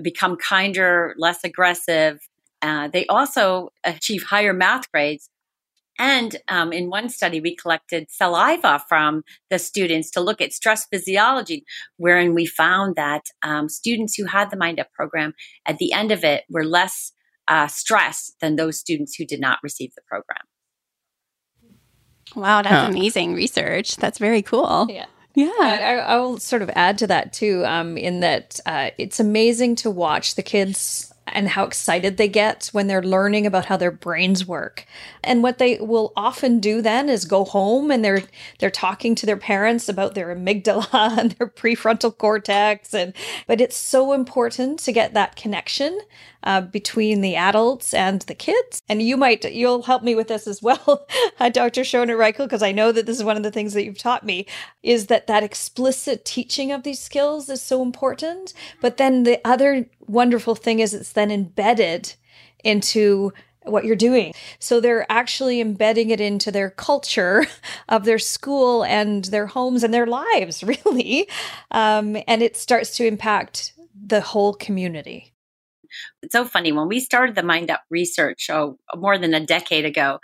become 0.03 0.37
kinder, 0.37 1.15
less 1.19 1.45
aggressive, 1.45 2.19
uh, 2.63 2.89
they 2.89 3.07
also 3.07 3.71
achieve 3.85 4.25
higher 4.25 4.53
math 4.53 4.91
grades. 4.91 5.31
And 6.01 6.37
um, 6.47 6.73
in 6.73 6.91
one 6.91 7.09
study, 7.09 7.41
we 7.41 7.57
collected 7.57 8.07
saliva 8.09 8.83
from 8.89 9.25
the 9.51 9.59
students 9.59 10.13
to 10.13 10.21
look 10.21 10.41
at 10.41 10.53
stress 10.53 10.87
physiology, 10.87 11.65
wherein 11.97 12.35
we 12.35 12.47
found 12.47 12.95
that 12.95 13.25
um, 13.43 13.69
students 13.69 14.15
who 14.15 14.27
had 14.27 14.51
the 14.51 14.57
Mind 14.57 14.79
Up 14.79 14.93
program 14.93 15.35
at 15.67 15.79
the 15.79 15.93
end 15.93 16.13
of 16.13 16.23
it 16.23 16.45
were 16.49 16.65
less 16.65 17.13
uh, 17.49 17.67
stressed 17.67 18.37
than 18.41 18.55
those 18.55 18.79
students 18.79 19.17
who 19.17 19.25
did 19.25 19.41
not 19.41 19.59
receive 19.63 19.93
the 19.97 20.03
program. 20.07 20.45
Wow, 22.35 22.63
that's 22.63 22.75
huh. 22.75 22.91
amazing 22.91 23.35
research. 23.35 23.97
That's 23.97 24.19
very 24.19 24.43
cool. 24.43 24.87
Yeah. 24.89 25.07
Yeah. 25.35 25.51
I, 25.61 25.97
I, 26.05 26.17
will 26.17 26.39
sort 26.39 26.63
of 26.63 26.71
add 26.75 26.99
to 26.99 27.07
that 27.07 27.33
too, 27.33 27.65
um, 27.65 27.97
in 27.97 28.21
that 28.21 28.59
uh, 28.67 28.91
it's 28.99 29.21
amazing 29.21 29.77
to 29.77 29.91
watch 29.91 30.35
the 30.35 30.43
kids 30.43 31.08
and 31.35 31.49
how 31.49 31.65
excited 31.65 32.17
they 32.17 32.29
get 32.29 32.69
when 32.73 32.87
they're 32.87 33.03
learning 33.03 33.47
about 33.47 33.67
how 33.67 33.77
their 33.77 33.91
brains 33.91 34.47
work. 34.47 34.87
And 35.23 35.43
what 35.43 35.59
they 35.59 35.79
will 35.79 36.13
often 36.17 36.61
do 36.61 36.83
then 36.83 37.09
is 37.09 37.25
go 37.25 37.45
home 37.45 37.91
and 37.91 38.05
they're 38.05 38.23
they're 38.59 38.71
talking 38.71 39.15
to 39.17 39.27
their 39.27 39.37
parents 39.37 39.89
about 39.89 40.15
their 40.15 40.35
amygdala 40.35 40.89
and 41.19 41.33
their 41.33 41.49
prefrontal 41.49 42.17
cortex 42.17 42.95
and 42.95 43.13
but 43.47 43.61
it's 43.61 43.77
so 43.77 44.13
important 44.13 44.79
to 44.81 44.93
get 44.93 45.15
that 45.15 45.37
connection 45.37 45.99
uh, 46.45 46.61
between 46.61 47.21
the 47.21 47.37
adults 47.37 47.93
and 47.93 48.23
the 48.23 48.35
kids. 48.35 48.83
And 48.89 49.03
you 49.03 49.17
might 49.17 49.45
you'll 49.45 49.83
help 49.83 50.03
me 50.03 50.15
with 50.15 50.29
this 50.29 50.47
as 50.47 50.63
well, 50.63 51.07
Dr. 51.39 51.83
Schonert 51.83 52.17
Reichl, 52.17 52.45
because 52.45 52.63
I 52.63 52.73
know 52.73 52.93
that 52.93 53.07
this 53.07 53.19
is 53.19 53.25
one 53.25 53.37
of 53.37 53.43
the 53.43 53.51
things 53.51 53.75
that 53.75 53.85
you've 53.85 53.99
taught 53.99 54.25
me 54.25 54.47
is 54.83 55.07
that 55.07 55.27
that 55.27 55.43
explicit 55.43 56.25
teaching 56.25 56.73
of 56.73 56.83
these 56.83 57.01
skills 57.01 57.49
is 57.49 57.63
so 57.63 57.83
important. 57.83 58.55
But 58.81 58.97
then 58.97 59.25
the 59.25 59.41
other 59.45 59.87
wonderful 60.09 60.55
thing 60.55 60.81
is 60.81 60.95
it's 60.95 61.13
then 61.13 61.31
embedded 61.31 62.15
into 62.65 63.33
what 63.65 63.85
you're 63.85 63.97
doing. 63.97 64.33
So 64.59 64.81
they're 64.81 65.11
actually 65.11 65.61
embedding 65.61 66.11
it 66.11 66.21
into 66.21 66.51
their 66.51 66.71
culture 66.71 67.47
of 67.89 68.05
their 68.05 68.19
school 68.19 68.85
and 68.85 69.25
their 69.27 69.47
homes 69.47 69.85
and 69.85 69.93
their 69.93 70.07
lives, 70.07 70.63
really. 70.87 71.29
Um, 71.71 72.17
and 72.27 72.43
it 72.43 72.57
starts 72.57 72.97
to 72.97 73.07
impact 73.07 73.73
the 73.95 74.21
whole 74.21 74.55
community. 74.55 75.35
It's 76.23 76.33
so 76.33 76.45
funny 76.45 76.73
when 76.73 76.89
we 76.89 77.01
started 77.01 77.35
the 77.35 77.43
Mind 77.43 77.71
Up 77.71 77.83
research 77.91 78.49
more 78.97 79.19
than 79.19 79.35
a 79.35 79.45
decade 79.45 79.85
ago, 79.85 80.19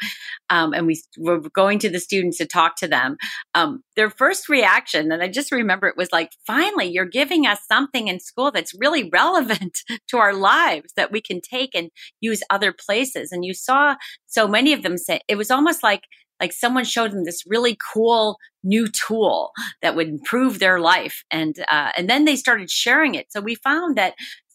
um, 0.51 0.73
and 0.73 0.87
we 0.87 1.01
were 1.19 1.41
going 1.41 1.79
to 1.81 1.91
the 1.91 2.01
students 2.01 2.39
to 2.39 2.47
talk 2.47 2.77
to 2.77 2.89
them. 2.89 3.17
Um, 3.55 3.83
their 3.97 4.11
first 4.11 4.49
reaction, 4.49 5.13
and 5.13 5.23
I 5.23 5.29
just 5.29 5.53
remember 5.53 5.87
it 5.87 5.97
was 5.97 6.13
like, 6.13 6.33
"Finally, 6.47 6.87
you're 6.87 7.05
giving 7.05 7.47
us 7.47 7.61
something 7.67 8.09
in 8.09 8.21
school 8.21 8.51
that's 8.51 8.75
really 8.79 9.09
relevant 9.13 9.79
to 10.09 10.19
our 10.19 10.35
lives 10.35 10.93
that 10.97 11.13
we 11.13 11.21
can 11.21 11.41
take 11.41 11.75
and 11.75 11.91
use 12.21 12.43
other 12.51 12.73
places." 12.73 13.33
And 13.33 13.45
you 13.45 13.55
saw 13.55 13.97
so 14.27 14.49
many 14.49 14.73
of 14.73 14.83
them 14.83 14.99
say 14.99 15.21
it 15.29 15.37
was 15.37 15.51
almost 15.51 15.83
like 15.83 16.03
like 16.41 16.53
someone 16.53 16.85
showed 16.85 17.13
them 17.13 17.25
this 17.25 17.45
really 17.47 17.77
cool 17.95 18.39
new 18.63 18.89
tool 18.89 19.53
that 19.83 19.95
would 19.95 20.09
improve 20.09 20.59
their 20.59 20.81
life 20.81 21.23
and 21.31 21.57
uh, 21.71 21.91
and 21.97 22.09
then 22.09 22.25
they 22.25 22.37
started 22.37 22.71
sharing 22.71 23.15
it 23.15 23.27
so 23.31 23.41
we 23.41 23.55
found 23.55 23.97
that 23.97 24.15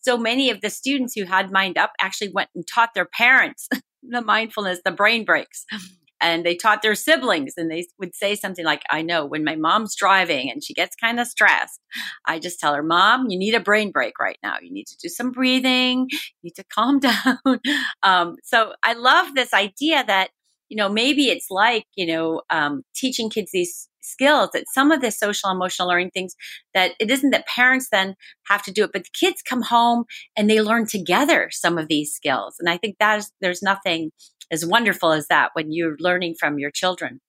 so 0.10 0.18
many 0.18 0.50
of 0.50 0.62
the 0.62 0.72
students 0.72 1.14
who 1.16 1.26
had 1.26 1.52
Mind 1.52 1.78
Up 1.78 1.92
actually 2.02 2.32
went 2.34 2.50
and 2.56 2.66
taught 2.66 2.96
their 2.96 3.06
parents 3.06 3.70
the 4.04 4.22
mindfulness, 4.22 4.80
the 4.84 4.92
brain 4.92 5.24
breaks. 5.24 5.66
And 6.22 6.46
they 6.46 6.56
taught 6.56 6.82
their 6.82 6.96
siblings, 6.96 7.54
and 7.56 7.72
they 7.72 7.86
would 7.98 8.14
say 8.14 8.36
something 8.36 8.66
like, 8.66 8.82
I 8.90 9.02
know 9.04 9.26
when 9.26 9.46
my 9.46 9.56
mom's 9.56 9.96
driving 9.96 10.52
and 10.52 10.62
she 10.62 10.74
gets 10.74 10.94
kind 10.96 11.18
of 11.18 11.28
stressed, 11.28 11.80
I 12.26 12.40
just 12.40 12.60
tell 12.60 12.74
her, 12.74 12.84
Mom, 12.84 13.28
you 13.30 13.40
need 13.40 13.54
a 13.54 13.62
brain 13.62 13.92
break 13.92 14.20
right 14.20 14.38
now. 14.44 14.56
You 14.62 14.74
need 14.74 14.88
to 14.88 14.98
do 14.98 15.08
some 15.08 15.32
breathing, 15.32 16.08
you 16.10 16.18
need 16.44 16.56
to 16.56 16.64
calm 16.76 17.00
down. 17.00 17.62
Um, 18.04 18.36
so 18.44 18.74
I 18.84 18.94
love 18.94 19.34
this 19.36 19.54
idea 19.54 20.04
that 20.08 20.32
you 20.70 20.78
know, 20.78 20.88
maybe 20.88 21.30
it's 21.30 21.48
like, 21.50 21.86
you 21.96 22.06
know, 22.06 22.44
um, 22.52 22.84
teaching 22.96 23.30
kids 23.30 23.50
these 23.52 23.90
skills 24.10 24.50
that 24.54 24.66
some 24.74 24.92
of 24.92 25.02
the 25.02 25.12
social 25.12 25.50
emotional 25.50 25.88
learning 25.88 26.12
things 26.12 26.36
that 26.74 26.92
it 27.00 27.10
isn't 27.12 27.32
that 27.32 27.48
parents 27.48 27.88
then 27.92 28.16
have 28.48 28.64
to 28.64 28.72
do 28.72 28.84
it, 28.84 28.92
but 28.94 29.04
the 29.04 29.10
kids 29.14 29.42
come 29.42 29.62
home 29.62 30.06
and 30.36 30.50
they 30.50 30.62
learn 30.62 30.86
together 30.86 31.50
some 31.52 31.78
of 31.78 31.88
these 31.88 32.14
skills. 32.14 32.56
And 32.60 32.70
I 32.70 32.78
think 32.78 32.98
that 33.00 33.20
is, 33.20 33.32
there's 33.42 33.62
nothing 33.62 34.12
as 34.52 34.66
wonderful 34.66 35.12
as 35.12 35.28
that 35.28 35.52
when 35.54 35.72
you're 35.72 35.96
learning 36.00 36.36
from 36.40 36.60
your 36.60 36.72
children. 36.72 37.22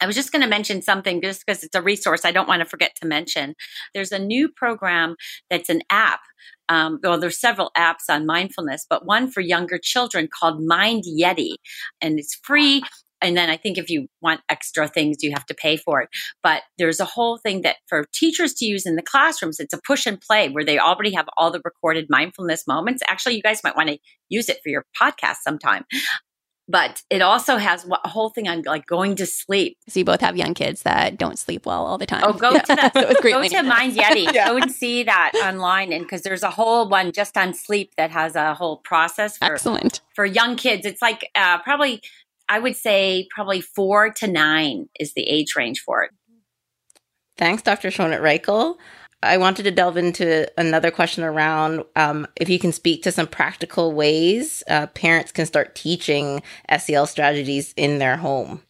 I 0.00 0.06
was 0.06 0.16
just 0.16 0.32
going 0.32 0.42
to 0.42 0.48
mention 0.48 0.82
something 0.82 1.22
just 1.22 1.44
because 1.46 1.62
it's 1.62 1.74
a 1.74 1.80
resource 1.80 2.24
I 2.24 2.32
don't 2.32 2.48
want 2.48 2.60
to 2.60 2.68
forget 2.68 2.94
to 3.00 3.06
mention. 3.06 3.54
There's 3.94 4.12
a 4.12 4.18
new 4.18 4.48
program 4.48 5.14
that's 5.48 5.70
an 5.70 5.82
app. 5.88 6.20
Um, 6.68 6.98
well, 7.02 7.18
there's 7.18 7.40
several 7.40 7.70
apps 7.76 8.10
on 8.10 8.26
mindfulness, 8.26 8.86
but 8.88 9.06
one 9.06 9.30
for 9.30 9.40
younger 9.40 9.78
children 9.82 10.28
called 10.28 10.62
Mind 10.62 11.04
Yeti, 11.04 11.54
and 12.00 12.18
it's 12.18 12.34
free. 12.42 12.82
And 13.20 13.36
then 13.36 13.48
I 13.48 13.56
think 13.56 13.78
if 13.78 13.88
you 13.88 14.08
want 14.20 14.40
extra 14.48 14.86
things, 14.86 15.18
you 15.22 15.32
have 15.32 15.46
to 15.46 15.54
pay 15.54 15.76
for 15.76 16.00
it. 16.02 16.08
But 16.42 16.62
there's 16.78 17.00
a 17.00 17.04
whole 17.04 17.38
thing 17.38 17.62
that 17.62 17.76
for 17.88 18.04
teachers 18.12 18.54
to 18.54 18.66
use 18.66 18.86
in 18.86 18.96
the 18.96 19.02
classrooms, 19.02 19.60
it's 19.60 19.72
a 19.72 19.80
push 19.86 20.06
and 20.06 20.20
play 20.20 20.48
where 20.48 20.64
they 20.64 20.78
already 20.78 21.12
have 21.12 21.26
all 21.36 21.50
the 21.50 21.62
recorded 21.64 22.06
mindfulness 22.10 22.66
moments. 22.66 23.02
Actually, 23.08 23.36
you 23.36 23.42
guys 23.42 23.62
might 23.64 23.76
want 23.76 23.88
to 23.88 23.98
use 24.28 24.48
it 24.48 24.58
for 24.62 24.68
your 24.68 24.84
podcast 25.00 25.36
sometime 25.42 25.84
but 26.68 27.02
it 27.10 27.20
also 27.20 27.56
has 27.56 27.86
a 28.04 28.08
whole 28.08 28.30
thing 28.30 28.48
on 28.48 28.62
like 28.62 28.86
going 28.86 29.16
to 29.16 29.26
sleep. 29.26 29.76
So 29.88 30.00
you 30.00 30.04
both 30.04 30.20
have 30.20 30.36
young 30.36 30.54
kids 30.54 30.82
that 30.82 31.18
don't 31.18 31.38
sleep 31.38 31.66
well 31.66 31.84
all 31.84 31.98
the 31.98 32.06
time. 32.06 32.22
Oh, 32.24 32.32
go 32.32 32.52
yeah. 32.52 32.62
to 32.62 32.76
that. 32.76 32.94
so 32.94 33.14
go 33.22 33.46
to 33.46 33.62
Mind 33.62 33.92
Yeti. 33.96 34.32
yeah. 34.32 34.48
Go 34.48 34.56
and 34.56 34.70
see 34.70 35.02
that 35.02 35.32
online, 35.44 35.92
and 35.92 36.04
because 36.04 36.22
there's 36.22 36.42
a 36.42 36.50
whole 36.50 36.88
one 36.88 37.12
just 37.12 37.36
on 37.36 37.54
sleep 37.54 37.92
that 37.96 38.10
has 38.10 38.34
a 38.34 38.54
whole 38.54 38.78
process. 38.78 39.38
For, 39.38 39.44
Excellent 39.44 40.00
for 40.14 40.24
young 40.24 40.56
kids. 40.56 40.86
It's 40.86 41.02
like 41.02 41.30
uh, 41.34 41.58
probably 41.58 42.02
I 42.48 42.58
would 42.58 42.76
say 42.76 43.26
probably 43.34 43.60
four 43.60 44.10
to 44.14 44.26
nine 44.26 44.88
is 44.98 45.14
the 45.14 45.22
age 45.22 45.54
range 45.56 45.80
for 45.80 46.02
it. 46.02 46.10
Thanks, 47.36 47.62
Dr. 47.62 47.88
Schonert 47.88 48.20
Reichl. 48.20 48.76
I 49.22 49.38
wanted 49.38 49.62
to 49.62 49.70
delve 49.70 49.96
into 49.96 50.46
another 50.58 50.90
question 50.90 51.24
around 51.24 51.84
um, 51.96 52.26
if 52.36 52.50
you 52.50 52.58
can 52.58 52.72
speak 52.72 53.02
to 53.02 53.12
some 53.12 53.26
practical 53.26 53.92
ways 53.92 54.62
uh, 54.68 54.86
parents 54.88 55.32
can 55.32 55.46
start 55.46 55.74
teaching 55.74 56.42
SEL 56.78 57.06
strategies 57.06 57.72
in 57.76 57.98
their 57.98 58.18
home. 58.18 58.62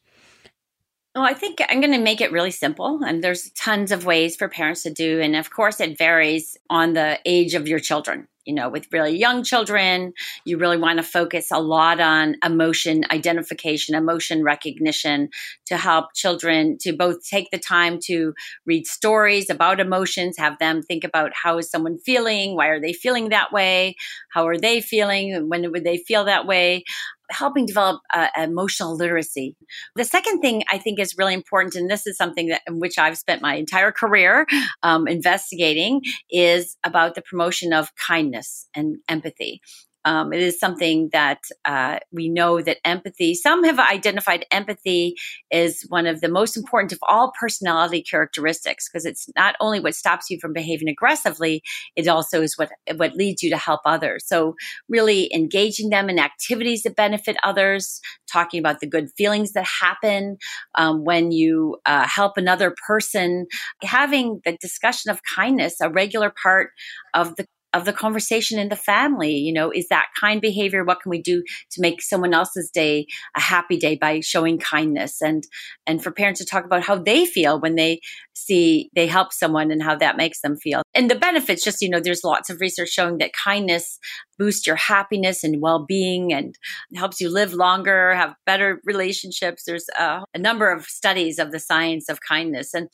Well, 1.15 1.25
I 1.25 1.35
think 1.35 1.61
I'm 1.69 1.81
going 1.81 1.93
to 1.93 1.99
make 1.99 2.21
it 2.21 2.33
really 2.33 2.51
simple. 2.51 3.01
And 3.05 3.23
there's 3.23 3.51
tons 3.51 3.93
of 3.93 4.05
ways 4.05 4.35
for 4.37 4.49
parents 4.49 4.83
to 4.83 4.91
do. 4.91 5.21
And 5.21 5.37
of 5.37 5.51
course, 5.51 5.81
it 5.81 5.97
varies 5.97 6.57
on 6.71 6.95
the 6.95 7.19
age 7.25 7.55
of 7.55 7.69
your 7.69 7.79
children 7.79 8.29
you 8.47 8.55
know, 8.55 8.69
with 8.69 8.93
really 8.93 9.17
young 9.17 9.43
children, 9.43 10.13
you 10.45 10.59
really 10.59 10.77
want 10.77 10.99
to 10.99 11.03
focus 11.03 11.51
a 11.51 11.59
lot 11.59 11.99
on 11.99 12.37
emotion 12.45 13.03
identification, 13.11 13.95
emotion 13.95 14.43
recognition 14.43 15.31
to 15.65 15.79
help 15.79 16.13
children 16.15 16.77
to 16.83 16.93
both 16.93 17.27
take 17.27 17.51
the 17.51 17.59
time 17.59 17.99
to 18.05 18.35
read 18.67 18.87
stories 18.87 19.49
about 19.49 19.81
emotions, 19.81 20.37
have 20.37 20.59
them 20.59 20.83
think 20.83 21.05
about 21.05 21.33
how 21.35 21.57
is 21.57 21.71
someone 21.71 21.97
feeling? 21.97 22.55
Why 22.55 22.67
are 22.67 22.81
they 22.81 22.93
feeling 22.93 23.31
that 23.31 23.51
way? 23.51 23.97
How 24.31 24.47
are 24.47 24.59
they 24.59 24.83
feeling? 24.83 25.49
When 25.49 25.73
would 25.73 25.85
they 25.85 25.97
feel 25.97 26.25
that 26.27 26.47
way? 26.47 26.85
Helping 27.35 27.67
develop 27.67 28.01
uh, 28.15 28.29
emotional 28.37 28.97
literacy. 28.97 29.57
The 29.97 30.05
second 30.05 30.41
thing 30.41 30.63
I 30.71 30.79
think 30.79 30.99
is 30.99 31.17
really 31.19 31.35
important, 31.35 31.75
and 31.75 31.91
this 31.91 32.07
is 32.07 32.17
something 32.17 32.49
that 32.49 32.63
in 32.67 32.81
which 32.81 32.99
I've 32.99 33.19
spent 33.19 33.43
my 33.43 33.55
entire 33.55 33.93
career 33.93 34.47
um, 34.83 35.07
investigating, 35.07 36.03
is 36.31 36.77
about 36.85 37.15
the 37.15 37.23
promotion 37.23 37.73
of 37.73 37.95
kindness 37.97 38.69
and 38.75 38.97
empathy. 39.09 39.61
Um, 40.05 40.33
it 40.33 40.41
is 40.41 40.59
something 40.59 41.09
that 41.13 41.41
uh, 41.65 41.99
we 42.13 42.29
know 42.29 42.61
that 42.61 42.79
empathy, 42.85 43.35
some 43.35 43.65
have 43.65 43.79
identified 43.79 44.45
empathy 44.51 45.17
as 45.53 45.83
one 45.89 46.07
of 46.07 46.21
the 46.21 46.29
most 46.29 46.57
important 46.57 46.93
of 46.93 46.99
all 47.09 47.33
personality 47.39 48.03
characteristics 48.03 48.89
because 48.89 49.07
it's 49.07 49.29
not 49.37 49.55
only 49.61 49.81
what 49.81 49.95
stops 49.95 50.31
you 50.31 50.39
from 50.41 50.53
behaving 50.53 50.89
aggressively, 50.89 51.63
it 51.97 52.09
also 52.09 52.43
is 52.43 52.57
what, 52.57 52.71
what 52.97 53.15
leads 53.15 53.43
you 53.43 53.51
to 53.51 53.57
help 53.57 53.81
others. 53.85 54.25
So, 54.27 54.55
really 54.89 55.33
engaging 55.35 55.91
them 55.91 56.11
in 56.11 56.19
activities 56.19 56.83
that 56.83 56.97
benefit 56.97 57.37
others, 57.43 58.01
talking 58.31 58.61
about 58.61 58.81
the 58.81 58.87
good 58.87 59.09
feelings 59.17 59.53
that 59.53 59.67
happen 59.67 60.37
um, 60.75 61.05
when 61.05 61.33
you 61.33 61.79
uh, 61.87 62.07
help 62.07 62.37
another 62.37 62.75
person, 62.87 63.47
having 63.83 64.41
the 64.45 64.57
discussion 64.61 65.11
of 65.11 65.21
kindness 65.35 65.81
a 65.81 65.89
regular 65.91 66.33
part 66.43 66.71
of 67.15 67.37
the 67.37 67.47
of 67.75 67.85
the 67.85 67.93
conversation 67.93 68.59
in 68.59 68.69
the 68.69 68.77
family. 68.77 69.35
You 69.35 69.53
know, 69.53 69.71
is 69.71 69.89
that 69.89 70.07
kind 70.19 70.41
behavior? 70.41 70.85
What 70.85 71.01
can 71.01 71.11
we 71.11 71.21
do 71.21 71.43
to 71.73 71.81
make 71.81 72.01
someone 72.01 72.33
else's 72.33 72.71
day 72.71 73.07
a 73.37 73.41
happy 73.41 73.77
day 73.77 73.97
by 73.97 74.21
showing 74.21 74.59
kindness? 74.59 75.21
And 75.21 75.45
and 75.87 76.03
for 76.03 76.11
parents 76.11 76.41
to 76.41 76.47
talk 76.47 76.65
about 76.65 76.83
how 76.83 76.97
they 76.97 77.27
feel 77.27 77.61
when 77.61 77.75
they 77.75 78.01
see 78.35 78.91
they 78.95 79.07
help 79.07 79.33
someone 79.33 79.71
and 79.71 79.83
how 79.83 79.97
that 79.97 80.17
makes 80.17 80.41
them 80.41 80.57
feel. 80.57 80.83
And 80.95 81.11
the 81.11 81.15
benefits, 81.15 81.65
just 81.65 81.83
you 81.83 81.89
know, 81.89 82.01
there's 82.01 82.25
lots 82.25 82.51
of 82.51 82.61
research 82.61 82.91
showing 82.91 83.19
that 83.19 83.33
kindness 83.33 83.99
boosts 84.39 84.67
your 84.67 84.77
happiness 84.77 85.45
and 85.45 85.61
well-being 85.61 86.33
and 86.33 86.57
helps 86.97 87.21
you 87.21 87.31
live 87.31 87.53
longer, 87.53 88.15
have 88.15 88.35
better 88.45 88.81
relationships. 88.85 89.65
There's 89.65 89.87
a, 89.99 90.25
a 90.35 90.39
number 90.39 90.73
of 90.73 90.87
studies 90.87 91.39
of 91.39 91.53
the 91.53 91.61
science 91.61 92.09
of 92.09 92.19
kindness 92.21 92.75
and 92.75 92.89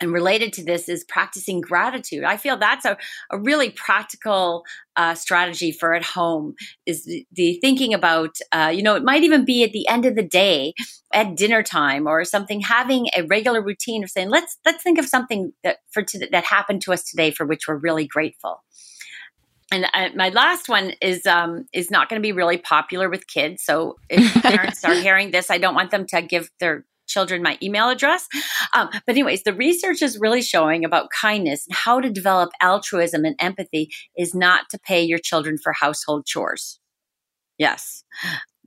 and 0.00 0.12
related 0.12 0.52
to 0.54 0.64
this 0.64 0.88
is 0.88 1.04
practicing 1.04 1.60
gratitude. 1.60 2.24
I 2.24 2.36
feel 2.36 2.56
that's 2.56 2.84
a, 2.84 2.96
a 3.30 3.38
really 3.38 3.70
practical 3.70 4.64
uh, 4.96 5.14
strategy 5.14 5.72
for 5.72 5.94
at 5.94 6.02
home 6.02 6.54
is 6.86 7.04
the, 7.04 7.26
the 7.32 7.58
thinking 7.60 7.94
about, 7.94 8.36
uh, 8.52 8.72
you 8.74 8.82
know, 8.82 8.96
it 8.96 9.04
might 9.04 9.22
even 9.22 9.44
be 9.44 9.62
at 9.62 9.72
the 9.72 9.86
end 9.88 10.06
of 10.06 10.14
the 10.14 10.22
day 10.22 10.74
at 11.12 11.36
dinner 11.36 11.62
time 11.62 12.06
or 12.06 12.24
something, 12.24 12.60
having 12.60 13.08
a 13.16 13.22
regular 13.24 13.62
routine 13.62 14.02
of 14.02 14.10
saying, 14.10 14.30
let's, 14.30 14.58
let's 14.64 14.82
think 14.82 14.98
of 14.98 15.06
something 15.06 15.52
that 15.64 15.78
for 15.90 16.02
to, 16.02 16.28
that 16.30 16.44
happened 16.44 16.82
to 16.82 16.92
us 16.92 17.04
today 17.04 17.30
for 17.30 17.44
which 17.46 17.68
we're 17.68 17.76
really 17.76 18.06
grateful. 18.06 18.62
And 19.72 19.86
uh, 19.94 20.08
my 20.16 20.30
last 20.30 20.68
one 20.68 20.94
is 21.00 21.26
um, 21.26 21.66
is 21.72 21.92
not 21.92 22.08
going 22.08 22.20
to 22.20 22.26
be 22.26 22.32
really 22.32 22.58
popular 22.58 23.08
with 23.08 23.28
kids. 23.28 23.62
So 23.62 23.98
if 24.08 24.42
parents 24.42 24.84
are 24.84 24.94
hearing 25.00 25.30
this, 25.30 25.48
I 25.48 25.58
don't 25.58 25.76
want 25.76 25.92
them 25.92 26.06
to 26.06 26.22
give 26.22 26.50
their 26.58 26.84
children 27.10 27.42
my 27.42 27.58
email 27.60 27.90
address. 27.90 28.26
Um, 28.74 28.88
but, 28.92 29.02
anyways, 29.08 29.42
the 29.42 29.52
research 29.52 30.00
is 30.00 30.18
really 30.18 30.42
showing 30.42 30.84
about 30.84 31.10
kindness 31.10 31.66
and 31.66 31.76
how 31.76 32.00
to 32.00 32.08
develop 32.08 32.50
altruism 32.62 33.24
and 33.24 33.36
empathy 33.40 33.90
is 34.16 34.34
not 34.34 34.70
to 34.70 34.78
pay 34.78 35.02
your 35.02 35.18
children 35.18 35.58
for 35.62 35.72
household 35.72 36.24
chores. 36.24 36.78
Yes. 37.58 38.04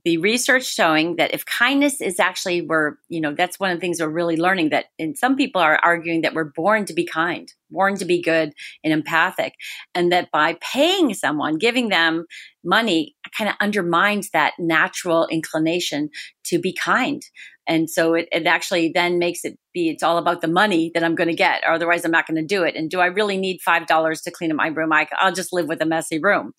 The 0.04 0.18
research 0.18 0.66
showing 0.66 1.16
that 1.16 1.32
if 1.32 1.46
kindness 1.46 2.02
is 2.02 2.20
actually, 2.20 2.60
we're, 2.60 2.96
you 3.08 3.22
know, 3.22 3.32
that's 3.32 3.58
one 3.58 3.70
of 3.70 3.78
the 3.78 3.80
things 3.80 4.00
we're 4.00 4.08
really 4.08 4.36
learning 4.36 4.68
that, 4.68 4.84
and 4.98 5.16
some 5.16 5.34
people 5.34 5.62
are 5.62 5.80
arguing 5.82 6.20
that 6.20 6.34
we're 6.34 6.52
born 6.54 6.84
to 6.84 6.92
be 6.92 7.06
kind, 7.06 7.50
born 7.70 7.96
to 7.96 8.04
be 8.04 8.20
good 8.20 8.52
and 8.84 8.92
empathic. 8.92 9.54
And 9.94 10.12
that 10.12 10.30
by 10.30 10.58
paying 10.60 11.14
someone, 11.14 11.56
giving 11.56 11.88
them 11.88 12.26
money 12.62 13.16
kind 13.36 13.48
of 13.48 13.56
undermines 13.62 14.28
that 14.34 14.52
natural 14.58 15.26
inclination 15.28 16.10
to 16.48 16.58
be 16.58 16.74
kind. 16.74 17.22
And 17.66 17.88
so 17.88 18.14
it, 18.14 18.28
it 18.30 18.46
actually 18.46 18.90
then 18.94 19.18
makes 19.18 19.44
it 19.44 19.58
be, 19.72 19.88
it's 19.88 20.02
all 20.02 20.18
about 20.18 20.40
the 20.40 20.48
money 20.48 20.90
that 20.94 21.02
I'm 21.02 21.14
going 21.14 21.28
to 21.28 21.34
get, 21.34 21.62
or 21.64 21.72
otherwise 21.72 22.04
I'm 22.04 22.10
not 22.10 22.26
going 22.26 22.36
to 22.36 22.46
do 22.46 22.62
it. 22.62 22.76
And 22.76 22.90
do 22.90 23.00
I 23.00 23.06
really 23.06 23.38
need 23.38 23.60
$5 23.66 24.22
to 24.22 24.30
clean 24.30 24.50
up 24.50 24.56
my 24.56 24.68
room? 24.68 24.92
I, 24.92 25.08
I'll 25.18 25.32
just 25.32 25.52
live 25.52 25.66
with 25.66 25.80
a 25.80 25.86
messy 25.86 26.18
room. 26.18 26.52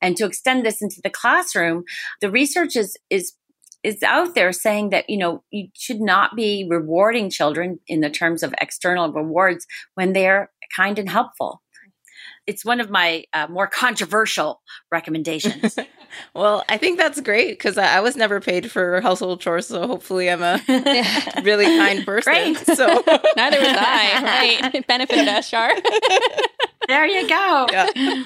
And 0.00 0.16
to 0.16 0.26
extend 0.26 0.64
this 0.64 0.80
into 0.80 1.00
the 1.02 1.10
classroom, 1.10 1.84
the 2.20 2.30
research 2.30 2.76
is, 2.76 2.96
is 3.10 3.34
is 3.82 4.00
out 4.04 4.36
there 4.36 4.52
saying 4.52 4.90
that 4.90 5.10
you 5.10 5.16
know 5.16 5.42
you 5.50 5.66
should 5.74 6.00
not 6.00 6.36
be 6.36 6.64
rewarding 6.70 7.28
children 7.28 7.80
in 7.88 8.00
the 8.00 8.10
terms 8.10 8.44
of 8.44 8.54
external 8.60 9.12
rewards 9.12 9.66
when 9.94 10.12
they're 10.12 10.52
kind 10.76 11.00
and 11.00 11.08
helpful 11.08 11.60
it's 12.46 12.64
one 12.64 12.80
of 12.80 12.90
my 12.90 13.24
uh, 13.32 13.46
more 13.48 13.66
controversial 13.66 14.60
recommendations. 14.90 15.78
well, 16.34 16.64
I 16.68 16.76
think 16.76 16.98
that's 16.98 17.20
great 17.20 17.52
because 17.52 17.78
I, 17.78 17.98
I, 17.98 18.00
was 18.00 18.16
never 18.16 18.40
paid 18.40 18.70
for 18.70 19.00
household 19.00 19.40
chores, 19.40 19.66
so 19.66 19.86
hopefully 19.86 20.30
I'm 20.30 20.42
a 20.42 20.60
really 21.42 21.66
kind 21.66 22.04
person. 22.04 22.32
Great. 22.32 22.58
So 22.58 22.86
neither 23.36 23.58
was 23.58 23.76
I. 23.78 24.22
Right, 24.22 24.74
it 24.74 24.86
benefited 24.86 25.28
us, 25.28 25.48
Shar. 25.48 25.72
There 26.88 27.06
you 27.06 27.28
go. 27.28 27.66
Yeah. 27.70 27.88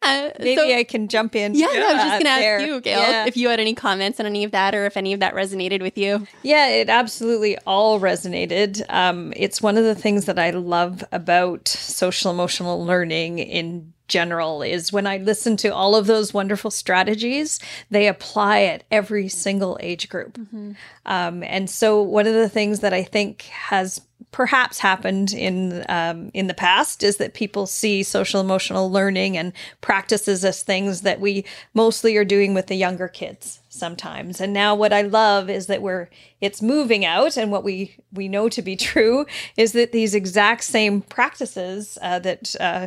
Uh, 0.00 0.30
Maybe 0.38 0.56
so, 0.56 0.76
I 0.76 0.84
can 0.84 1.08
jump 1.08 1.34
in. 1.34 1.54
Yeah, 1.54 1.66
yeah 1.72 1.80
I 1.80 1.92
was 1.92 2.02
just 2.02 2.10
going 2.10 2.24
to 2.24 2.30
ask 2.30 2.66
you, 2.66 2.80
Gail, 2.80 3.00
yeah. 3.00 3.26
if 3.26 3.36
you 3.36 3.48
had 3.48 3.58
any 3.58 3.74
comments 3.74 4.20
on 4.20 4.26
any 4.26 4.44
of 4.44 4.52
that 4.52 4.72
or 4.72 4.86
if 4.86 4.96
any 4.96 5.12
of 5.12 5.20
that 5.20 5.34
resonated 5.34 5.82
with 5.82 5.98
you. 5.98 6.26
Yeah, 6.44 6.68
it 6.68 6.88
absolutely 6.88 7.58
all 7.66 7.98
resonated. 7.98 8.82
Um, 8.88 9.32
it's 9.34 9.60
one 9.60 9.76
of 9.76 9.82
the 9.82 9.96
things 9.96 10.26
that 10.26 10.38
I 10.38 10.50
love 10.50 11.02
about 11.10 11.66
social 11.66 12.30
emotional 12.30 12.82
learning 12.84 13.40
in 13.40 13.92
general 14.08 14.62
is 14.62 14.92
when 14.92 15.06
I 15.06 15.18
listen 15.18 15.56
to 15.58 15.68
all 15.68 15.94
of 15.94 16.06
those 16.06 16.34
wonderful 16.34 16.70
strategies, 16.70 17.60
they 17.90 18.08
apply 18.08 18.62
at 18.62 18.84
every 18.90 19.28
single 19.28 19.78
age 19.80 20.08
group. 20.08 20.34
Mm-hmm. 20.34 20.72
Um, 21.06 21.42
and 21.44 21.70
so, 21.70 22.02
one 22.02 22.26
of 22.26 22.34
the 22.34 22.48
things 22.48 22.80
that 22.80 22.92
I 22.92 23.04
think 23.04 23.42
has 23.42 24.00
perhaps 24.30 24.78
happened 24.78 25.32
in 25.32 25.84
um, 25.88 26.30
in 26.34 26.48
the 26.48 26.54
past 26.54 27.02
is 27.02 27.16
that 27.16 27.34
people 27.34 27.66
see 27.66 28.02
social 28.02 28.40
emotional 28.40 28.90
learning 28.90 29.36
and 29.36 29.52
practices 29.80 30.44
as 30.44 30.62
things 30.62 31.00
that 31.02 31.20
we 31.20 31.44
mostly 31.72 32.16
are 32.16 32.24
doing 32.24 32.52
with 32.52 32.66
the 32.66 32.74
younger 32.74 33.08
kids 33.08 33.60
sometimes 33.68 34.40
and 34.40 34.52
now 34.52 34.74
what 34.74 34.92
i 34.92 35.02
love 35.02 35.48
is 35.48 35.66
that 35.66 35.80
we're 35.80 36.08
it's 36.40 36.60
moving 36.60 37.04
out 37.04 37.36
and 37.36 37.50
what 37.50 37.64
we 37.64 37.96
we 38.12 38.28
know 38.28 38.48
to 38.48 38.60
be 38.60 38.76
true 38.90 39.24
is 39.56 39.72
that 39.72 39.92
these 39.92 40.14
exact 40.14 40.64
same 40.64 41.00
practices 41.00 41.96
uh, 42.02 42.18
that 42.18 42.54
uh, 42.60 42.86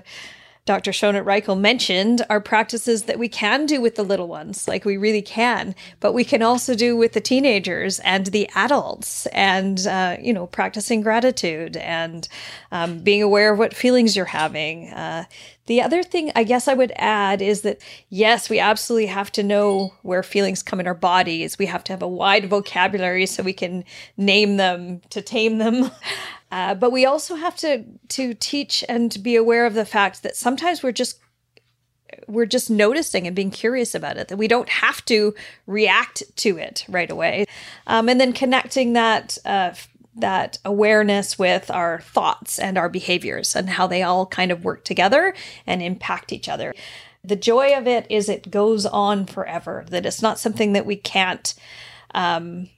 Dr. 0.71 0.91
Schonert 0.91 1.25
Reichl 1.25 1.59
mentioned 1.59 2.21
are 2.29 2.39
practices 2.39 3.03
that 3.03 3.19
we 3.19 3.27
can 3.27 3.65
do 3.65 3.81
with 3.81 3.95
the 3.95 4.03
little 4.03 4.29
ones, 4.29 4.69
like 4.69 4.85
we 4.85 4.95
really 4.95 5.21
can, 5.21 5.75
but 5.99 6.13
we 6.13 6.23
can 6.23 6.41
also 6.41 6.75
do 6.75 6.95
with 6.95 7.11
the 7.11 7.19
teenagers 7.19 7.99
and 7.99 8.27
the 8.27 8.49
adults, 8.55 9.25
and 9.33 9.85
uh, 9.85 10.15
you 10.21 10.31
know, 10.31 10.47
practicing 10.47 11.01
gratitude 11.01 11.75
and 11.75 12.29
um, 12.71 12.99
being 12.99 13.21
aware 13.21 13.51
of 13.51 13.59
what 13.59 13.73
feelings 13.73 14.15
you're 14.15 14.23
having. 14.23 14.87
Uh, 14.91 15.25
the 15.71 15.81
other 15.81 16.03
thing 16.03 16.33
I 16.35 16.43
guess 16.43 16.67
I 16.67 16.73
would 16.73 16.91
add 16.97 17.41
is 17.41 17.61
that 17.61 17.81
yes, 18.09 18.49
we 18.49 18.59
absolutely 18.59 19.05
have 19.05 19.31
to 19.31 19.41
know 19.41 19.93
where 20.01 20.21
feelings 20.21 20.61
come 20.61 20.81
in 20.81 20.85
our 20.85 20.93
bodies. 20.93 21.57
We 21.57 21.65
have 21.67 21.81
to 21.85 21.93
have 21.93 22.01
a 22.01 22.09
wide 22.09 22.49
vocabulary 22.49 23.25
so 23.25 23.41
we 23.41 23.53
can 23.53 23.85
name 24.17 24.57
them 24.57 24.99
to 25.11 25.21
tame 25.21 25.59
them. 25.59 25.89
Uh, 26.53 26.75
but 26.75 26.91
we 26.91 27.05
also 27.05 27.35
have 27.35 27.55
to 27.55 27.81
to 28.09 28.33
teach 28.33 28.83
and 28.89 29.23
be 29.23 29.37
aware 29.37 29.65
of 29.65 29.73
the 29.73 29.85
fact 29.85 30.21
that 30.21 30.35
sometimes 30.35 30.83
we're 30.83 30.91
just 30.91 31.17
we're 32.27 32.45
just 32.45 32.69
noticing 32.69 33.25
and 33.25 33.33
being 33.33 33.49
curious 33.51 33.95
about 33.95 34.17
it 34.17 34.27
that 34.27 34.35
we 34.35 34.49
don't 34.49 34.67
have 34.67 35.05
to 35.05 35.33
react 35.65 36.23
to 36.35 36.57
it 36.57 36.83
right 36.89 37.09
away 37.09 37.45
um, 37.87 38.09
and 38.09 38.19
then 38.19 38.33
connecting 38.33 38.91
that 38.91 39.37
uh, 39.45 39.71
that 40.15 40.57
awareness 40.65 41.39
with 41.39 41.71
our 41.71 42.01
thoughts 42.01 42.59
and 42.59 42.77
our 42.77 42.89
behaviors 42.89 43.55
and 43.55 43.69
how 43.69 43.87
they 43.87 44.03
all 44.03 44.25
kind 44.25 44.51
of 44.51 44.65
work 44.65 44.83
together 44.83 45.33
and 45.65 45.81
impact 45.81 46.33
each 46.33 46.49
other. 46.49 46.73
The 47.23 47.35
joy 47.35 47.77
of 47.77 47.87
it 47.87 48.07
is 48.09 48.27
it 48.27 48.51
goes 48.51 48.85
on 48.85 49.25
forever 49.25 49.85
that 49.89 50.05
it's 50.05 50.21
not 50.21 50.39
something 50.39 50.73
that 50.73 50.85
we 50.85 50.95
can't 50.95 51.53
um, 52.13 52.69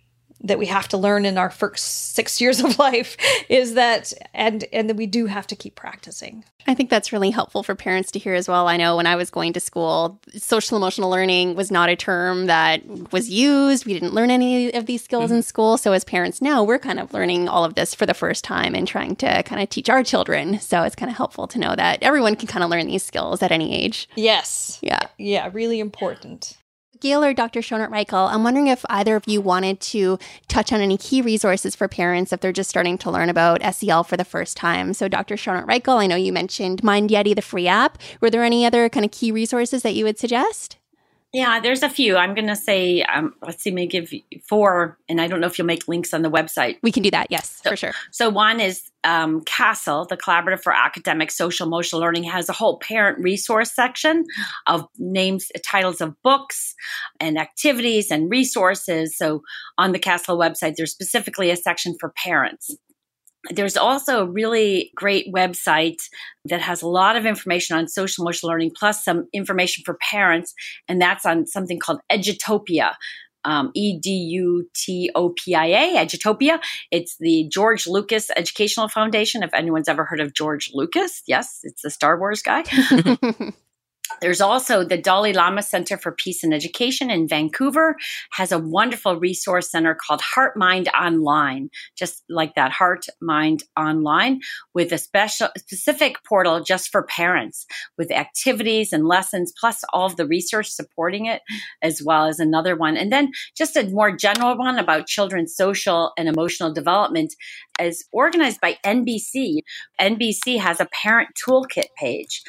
that 0.43 0.59
we 0.59 0.65
have 0.65 0.87
to 0.89 0.97
learn 0.97 1.25
in 1.25 1.37
our 1.37 1.49
first 1.49 2.13
six 2.13 2.39
years 2.41 2.59
of 2.59 2.77
life 2.79 3.17
is 3.49 3.73
that 3.75 4.13
and 4.33 4.65
and 4.73 4.89
that 4.89 4.95
we 4.95 5.05
do 5.05 5.25
have 5.25 5.47
to 5.47 5.55
keep 5.55 5.75
practicing. 5.75 6.43
I 6.65 6.73
think 6.73 6.89
that's 6.89 7.11
really 7.11 7.31
helpful 7.31 7.61
for 7.61 7.75
parents 7.75 8.09
to 8.11 8.19
hear 8.19 8.35
as 8.35 8.47
well. 8.47 8.69
I 8.69 8.77
know 8.77 8.95
when 8.95 9.05
i 9.05 9.17
was 9.17 9.29
going 9.29 9.53
to 9.53 9.59
school 9.59 10.19
social 10.35 10.77
emotional 10.77 11.09
learning 11.09 11.55
was 11.55 11.71
not 11.71 11.89
a 11.89 11.95
term 11.95 12.45
that 12.45 12.85
was 13.11 13.29
used. 13.29 13.85
We 13.85 13.93
didn't 13.93 14.13
learn 14.13 14.31
any 14.31 14.73
of 14.73 14.85
these 14.85 15.03
skills 15.03 15.25
mm-hmm. 15.25 15.35
in 15.35 15.43
school. 15.43 15.77
So 15.77 15.91
as 15.93 16.03
parents 16.03 16.41
now 16.41 16.63
we're 16.63 16.79
kind 16.79 16.99
of 16.99 17.13
learning 17.13 17.49
all 17.49 17.65
of 17.65 17.75
this 17.75 17.93
for 17.93 18.05
the 18.05 18.13
first 18.13 18.43
time 18.43 18.75
and 18.75 18.87
trying 18.87 19.15
to 19.17 19.43
kind 19.43 19.61
of 19.61 19.69
teach 19.69 19.89
our 19.89 20.03
children. 20.03 20.59
So 20.59 20.83
it's 20.83 20.95
kind 20.95 21.09
of 21.09 21.17
helpful 21.17 21.47
to 21.47 21.59
know 21.59 21.75
that 21.75 22.01
everyone 22.01 22.35
can 22.35 22.47
kind 22.47 22.63
of 22.63 22.69
learn 22.69 22.87
these 22.87 23.03
skills 23.03 23.41
at 23.41 23.51
any 23.51 23.73
age. 23.83 24.09
Yes. 24.15 24.79
Yeah. 24.81 24.99
Yeah 25.17 25.49
really 25.53 25.79
important 25.79 26.57
Gail 27.03 27.21
or 27.21 27.33
Dr. 27.33 27.59
Schonert 27.59 27.89
Reichl, 27.89 28.31
I'm 28.31 28.45
wondering 28.45 28.67
if 28.67 28.85
either 28.87 29.17
of 29.17 29.27
you 29.27 29.41
wanted 29.41 29.81
to 29.81 30.17
touch 30.47 30.71
on 30.71 30.79
any 30.79 30.97
key 30.97 31.21
resources 31.21 31.75
for 31.75 31.89
parents 31.89 32.31
if 32.31 32.39
they're 32.39 32.53
just 32.53 32.69
starting 32.69 32.97
to 32.99 33.11
learn 33.11 33.27
about 33.27 33.61
SEL 33.75 34.05
for 34.05 34.15
the 34.15 34.23
first 34.23 34.55
time. 34.55 34.93
So, 34.93 35.09
Dr. 35.09 35.35
Schonert 35.35 35.67
Reichl, 35.67 36.01
I 36.01 36.07
know 36.07 36.15
you 36.15 36.31
mentioned 36.31 36.81
Mind 36.81 37.09
Yeti, 37.09 37.35
the 37.35 37.41
free 37.41 37.67
app. 37.67 37.97
Were 38.21 38.29
there 38.29 38.41
any 38.41 38.65
other 38.65 38.87
kind 38.87 39.05
of 39.05 39.11
key 39.11 39.33
resources 39.33 39.83
that 39.83 39.95
you 39.95 40.05
would 40.05 40.17
suggest? 40.17 40.77
Yeah, 41.33 41.59
there's 41.59 41.83
a 41.83 41.89
few. 41.89 42.15
I'm 42.15 42.35
going 42.35 42.47
to 42.47 42.55
say, 42.55 43.01
um, 43.01 43.33
let's 43.41 43.61
see, 43.61 43.71
maybe 43.71 43.87
give 43.87 44.13
four, 44.47 44.97
and 45.09 45.19
I 45.19 45.27
don't 45.27 45.41
know 45.41 45.47
if 45.47 45.57
you'll 45.57 45.67
make 45.67 45.89
links 45.89 46.13
on 46.13 46.21
the 46.21 46.31
website. 46.31 46.77
We 46.81 46.93
can 46.93 47.03
do 47.03 47.11
that, 47.11 47.27
yes, 47.29 47.59
so, 47.61 47.71
for 47.71 47.75
sure. 47.75 47.91
So, 48.11 48.29
one 48.29 48.61
is 48.61 48.92
um, 49.03 49.41
CASEL, 49.41 50.07
the 50.07 50.17
Collaborative 50.17 50.61
for 50.61 50.73
Academic 50.73 51.31
Social 51.31 51.67
Emotional 51.67 52.01
Learning, 52.01 52.23
has 52.23 52.49
a 52.49 52.53
whole 52.53 52.79
parent 52.79 53.19
resource 53.19 53.73
section 53.73 54.23
of 54.67 54.85
names, 54.97 55.51
titles 55.65 56.01
of 56.01 56.15
books 56.23 56.75
and 57.19 57.37
activities 57.37 58.11
and 58.11 58.29
resources. 58.29 59.17
So, 59.17 59.41
on 59.77 59.91
the 59.91 59.99
CASEL 59.99 60.37
website, 60.37 60.75
there's 60.75 60.91
specifically 60.91 61.49
a 61.49 61.55
section 61.55 61.95
for 61.99 62.13
parents. 62.23 62.75
There's 63.49 63.75
also 63.75 64.21
a 64.21 64.29
really 64.29 64.91
great 64.95 65.33
website 65.33 66.01
that 66.45 66.61
has 66.61 66.81
a 66.81 66.87
lot 66.87 67.17
of 67.17 67.25
information 67.25 67.75
on 67.75 67.89
social 67.89 68.23
emotional 68.23 68.51
learning, 68.51 68.71
plus 68.77 69.03
some 69.03 69.27
information 69.33 69.83
for 69.85 69.97
parents, 70.09 70.53
and 70.87 71.01
that's 71.01 71.25
on 71.25 71.45
something 71.45 71.79
called 71.79 71.99
Edutopia. 72.09 72.93
Um, 73.45 73.71
E 73.73 73.97
D 73.99 74.09
U 74.09 74.69
T 74.73 75.11
O 75.15 75.29
P 75.29 75.55
I 75.55 75.65
A, 75.65 76.05
Edutopia. 76.05 76.59
It's 76.91 77.17
the 77.17 77.47
George 77.49 77.87
Lucas 77.87 78.29
Educational 78.35 78.87
Foundation. 78.87 79.43
If 79.43 79.53
anyone's 79.53 79.89
ever 79.89 80.05
heard 80.05 80.19
of 80.19 80.33
George 80.33 80.71
Lucas, 80.73 81.23
yes, 81.27 81.59
it's 81.63 81.81
the 81.81 81.89
Star 81.89 82.17
Wars 82.19 82.41
guy. 82.41 82.63
There's 84.21 84.41
also 84.41 84.83
the 84.83 84.97
Dalai 84.97 85.33
Lama 85.33 85.61
Center 85.61 85.97
for 85.97 86.11
Peace 86.11 86.43
and 86.43 86.53
Education 86.53 87.09
in 87.09 87.27
Vancouver 87.27 87.95
has 88.31 88.51
a 88.51 88.59
wonderful 88.59 89.17
resource 89.17 89.71
center 89.71 89.95
called 89.95 90.21
Heart 90.21 90.55
Mind 90.55 90.89
Online, 90.89 91.69
just 91.97 92.23
like 92.29 92.55
that 92.55 92.71
Heart 92.71 93.05
Mind 93.21 93.63
Online 93.77 94.41
with 94.73 94.91
a 94.91 94.97
special 94.97 95.49
specific 95.57 96.23
portal 96.25 96.61
just 96.61 96.89
for 96.91 97.03
parents 97.03 97.65
with 97.97 98.11
activities 98.11 98.93
and 98.93 99.07
lessons 99.07 99.53
plus 99.59 99.83
all 99.93 100.05
of 100.05 100.15
the 100.15 100.27
research 100.27 100.69
supporting 100.69 101.25
it 101.25 101.41
as 101.81 102.01
well 102.03 102.25
as 102.25 102.39
another 102.39 102.75
one. 102.75 102.97
And 102.97 103.11
then 103.11 103.31
just 103.57 103.75
a 103.75 103.89
more 103.89 104.15
general 104.15 104.57
one 104.57 104.79
about 104.79 105.07
children's 105.07 105.55
social 105.55 106.11
and 106.17 106.27
emotional 106.27 106.73
development 106.73 107.33
is 107.79 108.05
organized 108.11 108.61
by 108.61 108.77
NBC. 108.85 109.59
NBC 109.99 110.59
has 110.59 110.79
a 110.79 110.87
parent 111.01 111.29
toolkit 111.45 111.87
page 111.97 112.43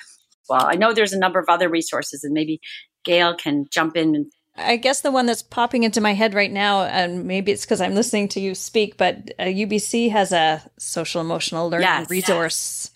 well. 0.48 0.64
I 0.66 0.74
know 0.74 0.92
there's 0.92 1.12
a 1.12 1.18
number 1.18 1.38
of 1.38 1.46
other 1.48 1.68
resources, 1.68 2.24
and 2.24 2.32
maybe 2.34 2.60
Gail 3.04 3.34
can 3.36 3.66
jump 3.70 3.96
in. 3.96 4.14
And- 4.14 4.32
I 4.56 4.76
guess 4.76 5.00
the 5.00 5.10
one 5.10 5.26
that's 5.26 5.42
popping 5.42 5.82
into 5.82 6.00
my 6.00 6.14
head 6.14 6.32
right 6.34 6.50
now, 6.52 6.82
and 6.84 7.24
maybe 7.24 7.50
it's 7.52 7.64
because 7.64 7.80
I'm 7.80 7.94
listening 7.94 8.28
to 8.28 8.40
you 8.40 8.54
speak, 8.54 8.96
but 8.96 9.32
uh, 9.38 9.44
UBC 9.44 10.10
has 10.10 10.32
a 10.32 10.62
social 10.78 11.20
emotional 11.20 11.68
learning 11.68 11.88
Yes. 11.88 12.08
resource 12.10 12.90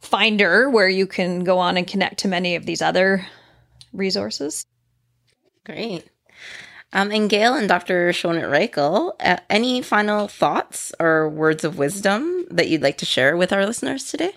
finder 0.00 0.70
where 0.70 0.88
you 0.88 1.06
can 1.06 1.44
go 1.44 1.58
on 1.58 1.76
and 1.76 1.86
connect 1.86 2.20
to 2.20 2.28
many 2.28 2.56
of 2.56 2.64
these 2.64 2.80
other 2.80 3.26
resources. 3.92 4.64
Great. 5.66 6.08
Um, 6.92 7.12
and 7.12 7.30
Gail 7.30 7.54
and 7.54 7.68
Dr. 7.68 8.08
Schonert 8.10 8.50
Reichl, 8.50 9.12
uh, 9.20 9.36
any 9.48 9.80
final 9.82 10.26
thoughts 10.26 10.92
or 10.98 11.28
words 11.28 11.62
of 11.62 11.78
wisdom 11.78 12.46
that 12.50 12.68
you'd 12.68 12.82
like 12.82 12.98
to 12.98 13.06
share 13.06 13.36
with 13.36 13.52
our 13.52 13.64
listeners 13.64 14.10
today? 14.10 14.32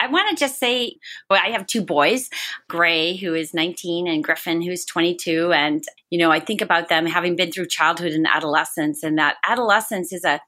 I 0.00 0.08
want 0.08 0.30
to 0.30 0.36
just 0.36 0.58
say, 0.58 0.96
well, 1.28 1.40
I 1.42 1.50
have 1.50 1.66
two 1.66 1.82
boys, 1.82 2.28
Gray, 2.68 3.16
who 3.16 3.34
is 3.34 3.54
19, 3.54 4.08
and 4.08 4.24
Griffin, 4.24 4.62
who's 4.62 4.84
22. 4.84 5.52
And, 5.52 5.82
you 6.10 6.18
know, 6.18 6.30
I 6.30 6.40
think 6.40 6.60
about 6.60 6.88
them 6.88 7.06
having 7.06 7.36
been 7.36 7.52
through 7.52 7.66
childhood 7.66 8.12
and 8.12 8.26
adolescence, 8.26 9.02
and 9.02 9.18
that 9.18 9.36
adolescence 9.46 10.12
is 10.12 10.24
a 10.24 10.40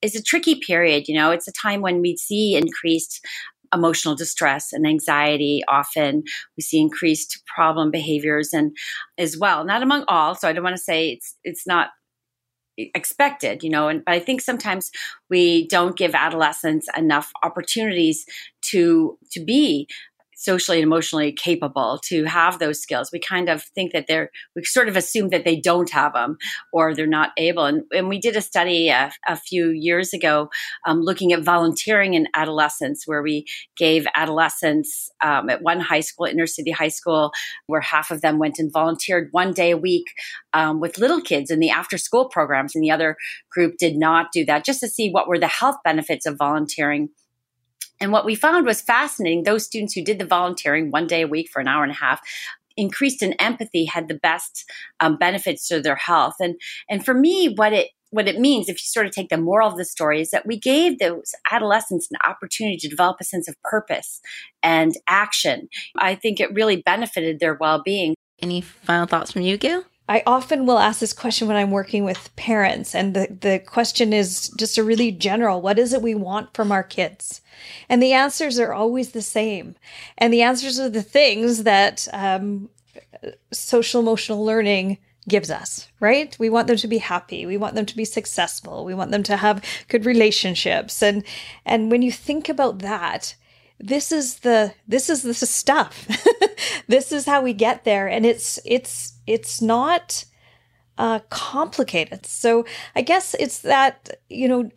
is 0.00 0.14
a 0.14 0.22
tricky 0.22 0.60
period. 0.64 1.08
You 1.08 1.16
know, 1.16 1.30
it's 1.32 1.48
a 1.48 1.52
time 1.52 1.80
when 1.80 2.00
we 2.00 2.16
see 2.16 2.54
increased 2.54 3.24
emotional 3.74 4.14
distress 4.14 4.72
and 4.72 4.86
anxiety 4.86 5.62
often 5.68 6.22
we 6.56 6.62
see 6.62 6.80
increased 6.80 7.42
problem 7.54 7.90
behaviors 7.90 8.54
and 8.54 8.74
as 9.18 9.36
well 9.36 9.64
not 9.64 9.82
among 9.82 10.04
all 10.08 10.34
so 10.34 10.48
i 10.48 10.52
don't 10.52 10.64
want 10.64 10.74
to 10.74 10.82
say 10.82 11.10
it's 11.10 11.36
it's 11.44 11.66
not 11.66 11.90
expected 12.94 13.62
you 13.62 13.70
know 13.70 13.88
and 13.88 14.04
but 14.04 14.14
i 14.14 14.20
think 14.20 14.40
sometimes 14.40 14.90
we 15.28 15.66
don't 15.68 15.96
give 15.96 16.14
adolescents 16.14 16.86
enough 16.96 17.30
opportunities 17.42 18.24
to 18.62 19.18
to 19.30 19.44
be 19.44 19.88
socially 20.38 20.78
and 20.78 20.86
emotionally 20.86 21.32
capable 21.32 21.98
to 22.04 22.24
have 22.24 22.58
those 22.58 22.80
skills. 22.80 23.10
We 23.12 23.18
kind 23.18 23.48
of 23.48 23.64
think 23.74 23.92
that 23.92 24.06
they're 24.06 24.30
we 24.54 24.64
sort 24.64 24.88
of 24.88 24.96
assume 24.96 25.30
that 25.30 25.44
they 25.44 25.60
don't 25.60 25.90
have 25.90 26.12
them 26.12 26.38
or 26.72 26.94
they're 26.94 27.06
not 27.06 27.32
able. 27.36 27.64
And, 27.64 27.82
and 27.90 28.08
we 28.08 28.20
did 28.20 28.36
a 28.36 28.40
study 28.40 28.88
a, 28.88 29.10
a 29.26 29.36
few 29.36 29.70
years 29.70 30.12
ago 30.12 30.48
um, 30.86 31.00
looking 31.00 31.32
at 31.32 31.42
volunteering 31.42 32.14
in 32.14 32.28
adolescence 32.34 33.02
where 33.04 33.20
we 33.20 33.46
gave 33.76 34.06
adolescents 34.14 35.10
um, 35.22 35.50
at 35.50 35.60
one 35.62 35.80
high 35.80 36.00
school 36.00 36.26
inner 36.26 36.46
city 36.46 36.70
high 36.70 36.88
school 36.88 37.32
where 37.66 37.80
half 37.80 38.12
of 38.12 38.20
them 38.20 38.38
went 38.38 38.60
and 38.60 38.72
volunteered 38.72 39.28
one 39.32 39.52
day 39.52 39.72
a 39.72 39.76
week 39.76 40.06
um, 40.52 40.78
with 40.78 40.98
little 40.98 41.20
kids 41.20 41.50
in 41.50 41.58
the 41.58 41.70
after 41.70 41.98
school 41.98 42.28
programs. 42.28 42.76
And 42.76 42.84
the 42.84 42.92
other 42.92 43.16
group 43.50 43.74
did 43.76 43.96
not 43.96 44.28
do 44.32 44.44
that 44.44 44.64
just 44.64 44.80
to 44.80 44.88
see 44.88 45.10
what 45.10 45.26
were 45.26 45.38
the 45.38 45.48
health 45.48 45.76
benefits 45.84 46.26
of 46.26 46.38
volunteering 46.38 47.08
and 48.00 48.12
what 48.12 48.24
we 48.24 48.34
found 48.34 48.66
was 48.66 48.80
fascinating. 48.80 49.42
Those 49.42 49.64
students 49.64 49.94
who 49.94 50.04
did 50.04 50.18
the 50.18 50.24
volunteering 50.24 50.90
one 50.90 51.06
day 51.06 51.22
a 51.22 51.28
week 51.28 51.48
for 51.52 51.60
an 51.60 51.68
hour 51.68 51.82
and 51.82 51.92
a 51.92 51.96
half 51.96 52.20
increased 52.76 53.22
in 53.22 53.32
empathy 53.34 53.84
had 53.84 54.08
the 54.08 54.14
best 54.14 54.64
um, 55.00 55.16
benefits 55.16 55.66
to 55.68 55.80
their 55.80 55.96
health. 55.96 56.36
And 56.40 56.54
and 56.88 57.04
for 57.04 57.14
me, 57.14 57.54
what 57.54 57.72
it 57.72 57.88
what 58.10 58.28
it 58.28 58.38
means, 58.38 58.68
if 58.68 58.76
you 58.76 58.86
sort 58.86 59.06
of 59.06 59.12
take 59.12 59.28
the 59.28 59.36
moral 59.36 59.68
of 59.68 59.76
the 59.76 59.84
story, 59.84 60.20
is 60.22 60.30
that 60.30 60.46
we 60.46 60.58
gave 60.58 60.98
those 60.98 61.34
adolescents 61.50 62.08
an 62.10 62.16
opportunity 62.26 62.78
to 62.78 62.88
develop 62.88 63.18
a 63.20 63.24
sense 63.24 63.48
of 63.48 63.56
purpose 63.62 64.20
and 64.62 64.94
action. 65.06 65.68
I 65.96 66.14
think 66.14 66.40
it 66.40 66.54
really 66.54 66.76
benefited 66.76 67.40
their 67.40 67.54
well 67.54 67.82
being. 67.82 68.14
Any 68.40 68.60
final 68.60 69.06
thoughts 69.06 69.32
from 69.32 69.42
you, 69.42 69.56
Gail? 69.56 69.84
I 70.08 70.22
often 70.26 70.64
will 70.64 70.78
ask 70.78 71.00
this 71.00 71.12
question 71.12 71.48
when 71.48 71.56
I'm 71.56 71.70
working 71.70 72.02
with 72.02 72.34
parents, 72.34 72.94
and 72.94 73.14
the, 73.14 73.28
the 73.40 73.58
question 73.58 74.12
is 74.12 74.48
just 74.56 74.78
a 74.78 74.84
really 74.84 75.12
general 75.12 75.60
what 75.60 75.78
is 75.78 75.92
it 75.92 76.02
we 76.02 76.14
want 76.14 76.54
from 76.54 76.72
our 76.72 76.82
kids? 76.82 77.42
And 77.88 78.02
the 78.02 78.12
answers 78.12 78.58
are 78.58 78.72
always 78.72 79.10
the 79.12 79.22
same. 79.22 79.74
And 80.16 80.32
the 80.32 80.42
answers 80.42 80.78
are 80.78 80.88
the 80.88 81.02
things 81.02 81.64
that 81.64 82.08
um, 82.12 82.70
social 83.52 84.00
emotional 84.00 84.44
learning 84.44 84.98
gives 85.28 85.50
us, 85.50 85.88
right? 86.00 86.34
We 86.38 86.48
want 86.48 86.68
them 86.68 86.78
to 86.78 86.88
be 86.88 86.98
happy. 86.98 87.44
We 87.44 87.58
want 87.58 87.74
them 87.74 87.86
to 87.86 87.96
be 87.96 88.04
successful. 88.04 88.84
We 88.84 88.94
want 88.94 89.10
them 89.10 89.22
to 89.24 89.36
have 89.36 89.62
good 89.88 90.06
relationships. 90.06 91.02
And 91.02 91.22
and 91.66 91.90
when 91.90 92.02
you 92.02 92.10
think 92.10 92.48
about 92.48 92.78
that, 92.78 93.34
this 93.80 94.12
is 94.12 94.40
the 94.40 94.74
this 94.86 95.08
is 95.08 95.22
the 95.22 95.34
stuff. 95.34 96.06
this 96.88 97.12
is 97.12 97.26
how 97.26 97.42
we 97.42 97.52
get 97.52 97.84
there 97.84 98.08
and 98.08 98.26
it's 98.26 98.58
it's 98.64 99.14
it's 99.26 99.62
not 99.62 100.24
uh 100.96 101.20
complicated. 101.30 102.26
So 102.26 102.64
I 102.96 103.02
guess 103.02 103.34
it's 103.38 103.60
that, 103.60 104.18
you 104.28 104.48
know, 104.48 104.70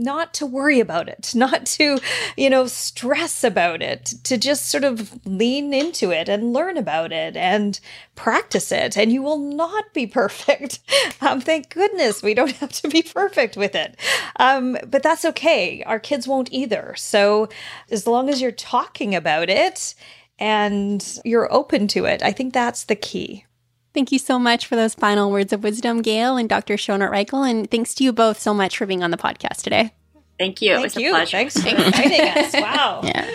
not 0.00 0.34
to 0.34 0.46
worry 0.46 0.80
about 0.80 1.08
it, 1.08 1.32
not 1.34 1.66
to, 1.66 1.98
you 2.36 2.50
know, 2.50 2.66
stress 2.66 3.44
about 3.44 3.82
it, 3.82 4.14
to 4.24 4.36
just 4.36 4.68
sort 4.68 4.84
of 4.84 5.24
lean 5.26 5.72
into 5.72 6.10
it 6.10 6.28
and 6.28 6.52
learn 6.52 6.76
about 6.76 7.12
it 7.12 7.36
and 7.36 7.78
practice 8.14 8.72
it. 8.72 8.96
And 8.96 9.12
you 9.12 9.22
will 9.22 9.38
not 9.38 9.92
be 9.94 10.06
perfect. 10.20 10.80
Um, 11.20 11.40
thank 11.40 11.70
goodness 11.70 12.22
we 12.22 12.34
don't 12.34 12.52
have 12.56 12.72
to 12.72 12.88
be 12.88 13.02
perfect 13.02 13.56
with 13.56 13.74
it. 13.74 13.96
Um, 14.36 14.76
but 14.86 15.02
that's 15.02 15.24
okay. 15.24 15.82
Our 15.84 16.00
kids 16.00 16.26
won't 16.26 16.52
either. 16.52 16.94
So 16.96 17.48
as 17.90 18.06
long 18.06 18.28
as 18.28 18.40
you're 18.40 18.52
talking 18.52 19.14
about 19.14 19.50
it 19.50 19.94
and 20.38 21.04
you're 21.24 21.52
open 21.52 21.86
to 21.88 22.06
it, 22.06 22.22
I 22.22 22.32
think 22.32 22.54
that's 22.54 22.84
the 22.84 22.96
key. 22.96 23.44
Thank 23.92 24.12
you 24.12 24.18
so 24.18 24.38
much 24.38 24.66
for 24.66 24.76
those 24.76 24.94
final 24.94 25.30
words 25.30 25.52
of 25.52 25.64
wisdom, 25.64 26.00
Gail 26.00 26.36
and 26.36 26.48
Dr. 26.48 26.74
Schonert 26.74 27.10
Reichl. 27.10 27.48
And 27.48 27.68
thanks 27.70 27.94
to 27.94 28.04
you 28.04 28.12
both 28.12 28.38
so 28.38 28.54
much 28.54 28.78
for 28.78 28.86
being 28.86 29.02
on 29.02 29.10
the 29.10 29.16
podcast 29.16 29.62
today. 29.62 29.92
Thank 30.38 30.62
you. 30.62 30.74
Thank 30.74 30.80
it 30.80 30.82
was 30.82 30.96
you. 30.96 31.10
a 31.10 31.14
pleasure. 31.14 31.36
Thanks 31.36 31.60
for 31.60 31.68
inviting 31.68 32.20
us. 32.20 32.54
Wow. 32.60 33.00
Yeah. 33.04 33.28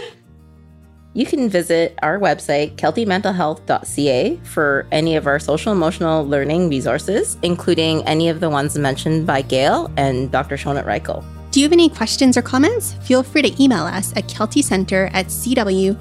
You 1.13 1.25
can 1.25 1.49
visit 1.49 1.97
our 2.03 2.19
website, 2.19 2.75
keltymentalhealth.ca, 2.75 4.37
for 4.43 4.85
any 4.91 5.15
of 5.15 5.27
our 5.27 5.39
social 5.39 5.71
emotional 5.71 6.27
learning 6.27 6.69
resources, 6.69 7.37
including 7.41 8.05
any 8.05 8.27
of 8.27 8.41
the 8.41 8.49
ones 8.49 8.77
mentioned 8.77 9.25
by 9.25 9.41
Gail 9.41 9.89
and 9.95 10.29
Dr. 10.29 10.57
Schonert 10.57 10.85
Reichl. 10.85 11.23
Do 11.51 11.61
you 11.61 11.65
have 11.65 11.71
any 11.71 11.87
questions 11.87 12.35
or 12.35 12.41
comments? 12.41 12.95
Feel 13.03 13.23
free 13.23 13.43
to 13.43 13.63
email 13.63 13.85
us 13.85 14.11
at 14.17 14.27
keltycenter 14.27 15.09
at 15.13 15.27
cw.bc.ca. 15.27 15.95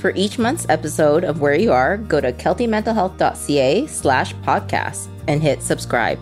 For 0.00 0.12
each 0.14 0.38
month's 0.38 0.64
episode 0.70 1.24
of 1.24 1.42
Where 1.42 1.54
You 1.54 1.72
Are, 1.72 1.98
go 1.98 2.22
to 2.22 2.32
keltymentalhealth.ca 2.32 3.86
slash 3.86 4.34
podcast 4.36 5.08
and 5.28 5.42
hit 5.42 5.62
subscribe. 5.62 6.18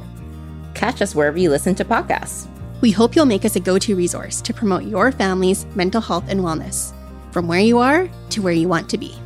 Catch 0.74 1.00
us 1.00 1.14
wherever 1.14 1.38
you 1.38 1.48
listen 1.48 1.76
to 1.76 1.84
podcasts. 1.84 2.48
We 2.80 2.90
hope 2.90 3.14
you'll 3.14 3.24
make 3.24 3.44
us 3.44 3.54
a 3.54 3.60
go 3.60 3.78
to 3.78 3.94
resource 3.94 4.40
to 4.40 4.52
promote 4.52 4.82
your 4.82 5.12
family's 5.12 5.64
mental 5.76 6.00
health 6.00 6.24
and 6.26 6.40
wellness, 6.40 6.92
from 7.30 7.46
where 7.46 7.60
you 7.60 7.78
are 7.78 8.10
to 8.30 8.42
where 8.42 8.52
you 8.52 8.66
want 8.66 8.90
to 8.90 8.98
be. 8.98 9.16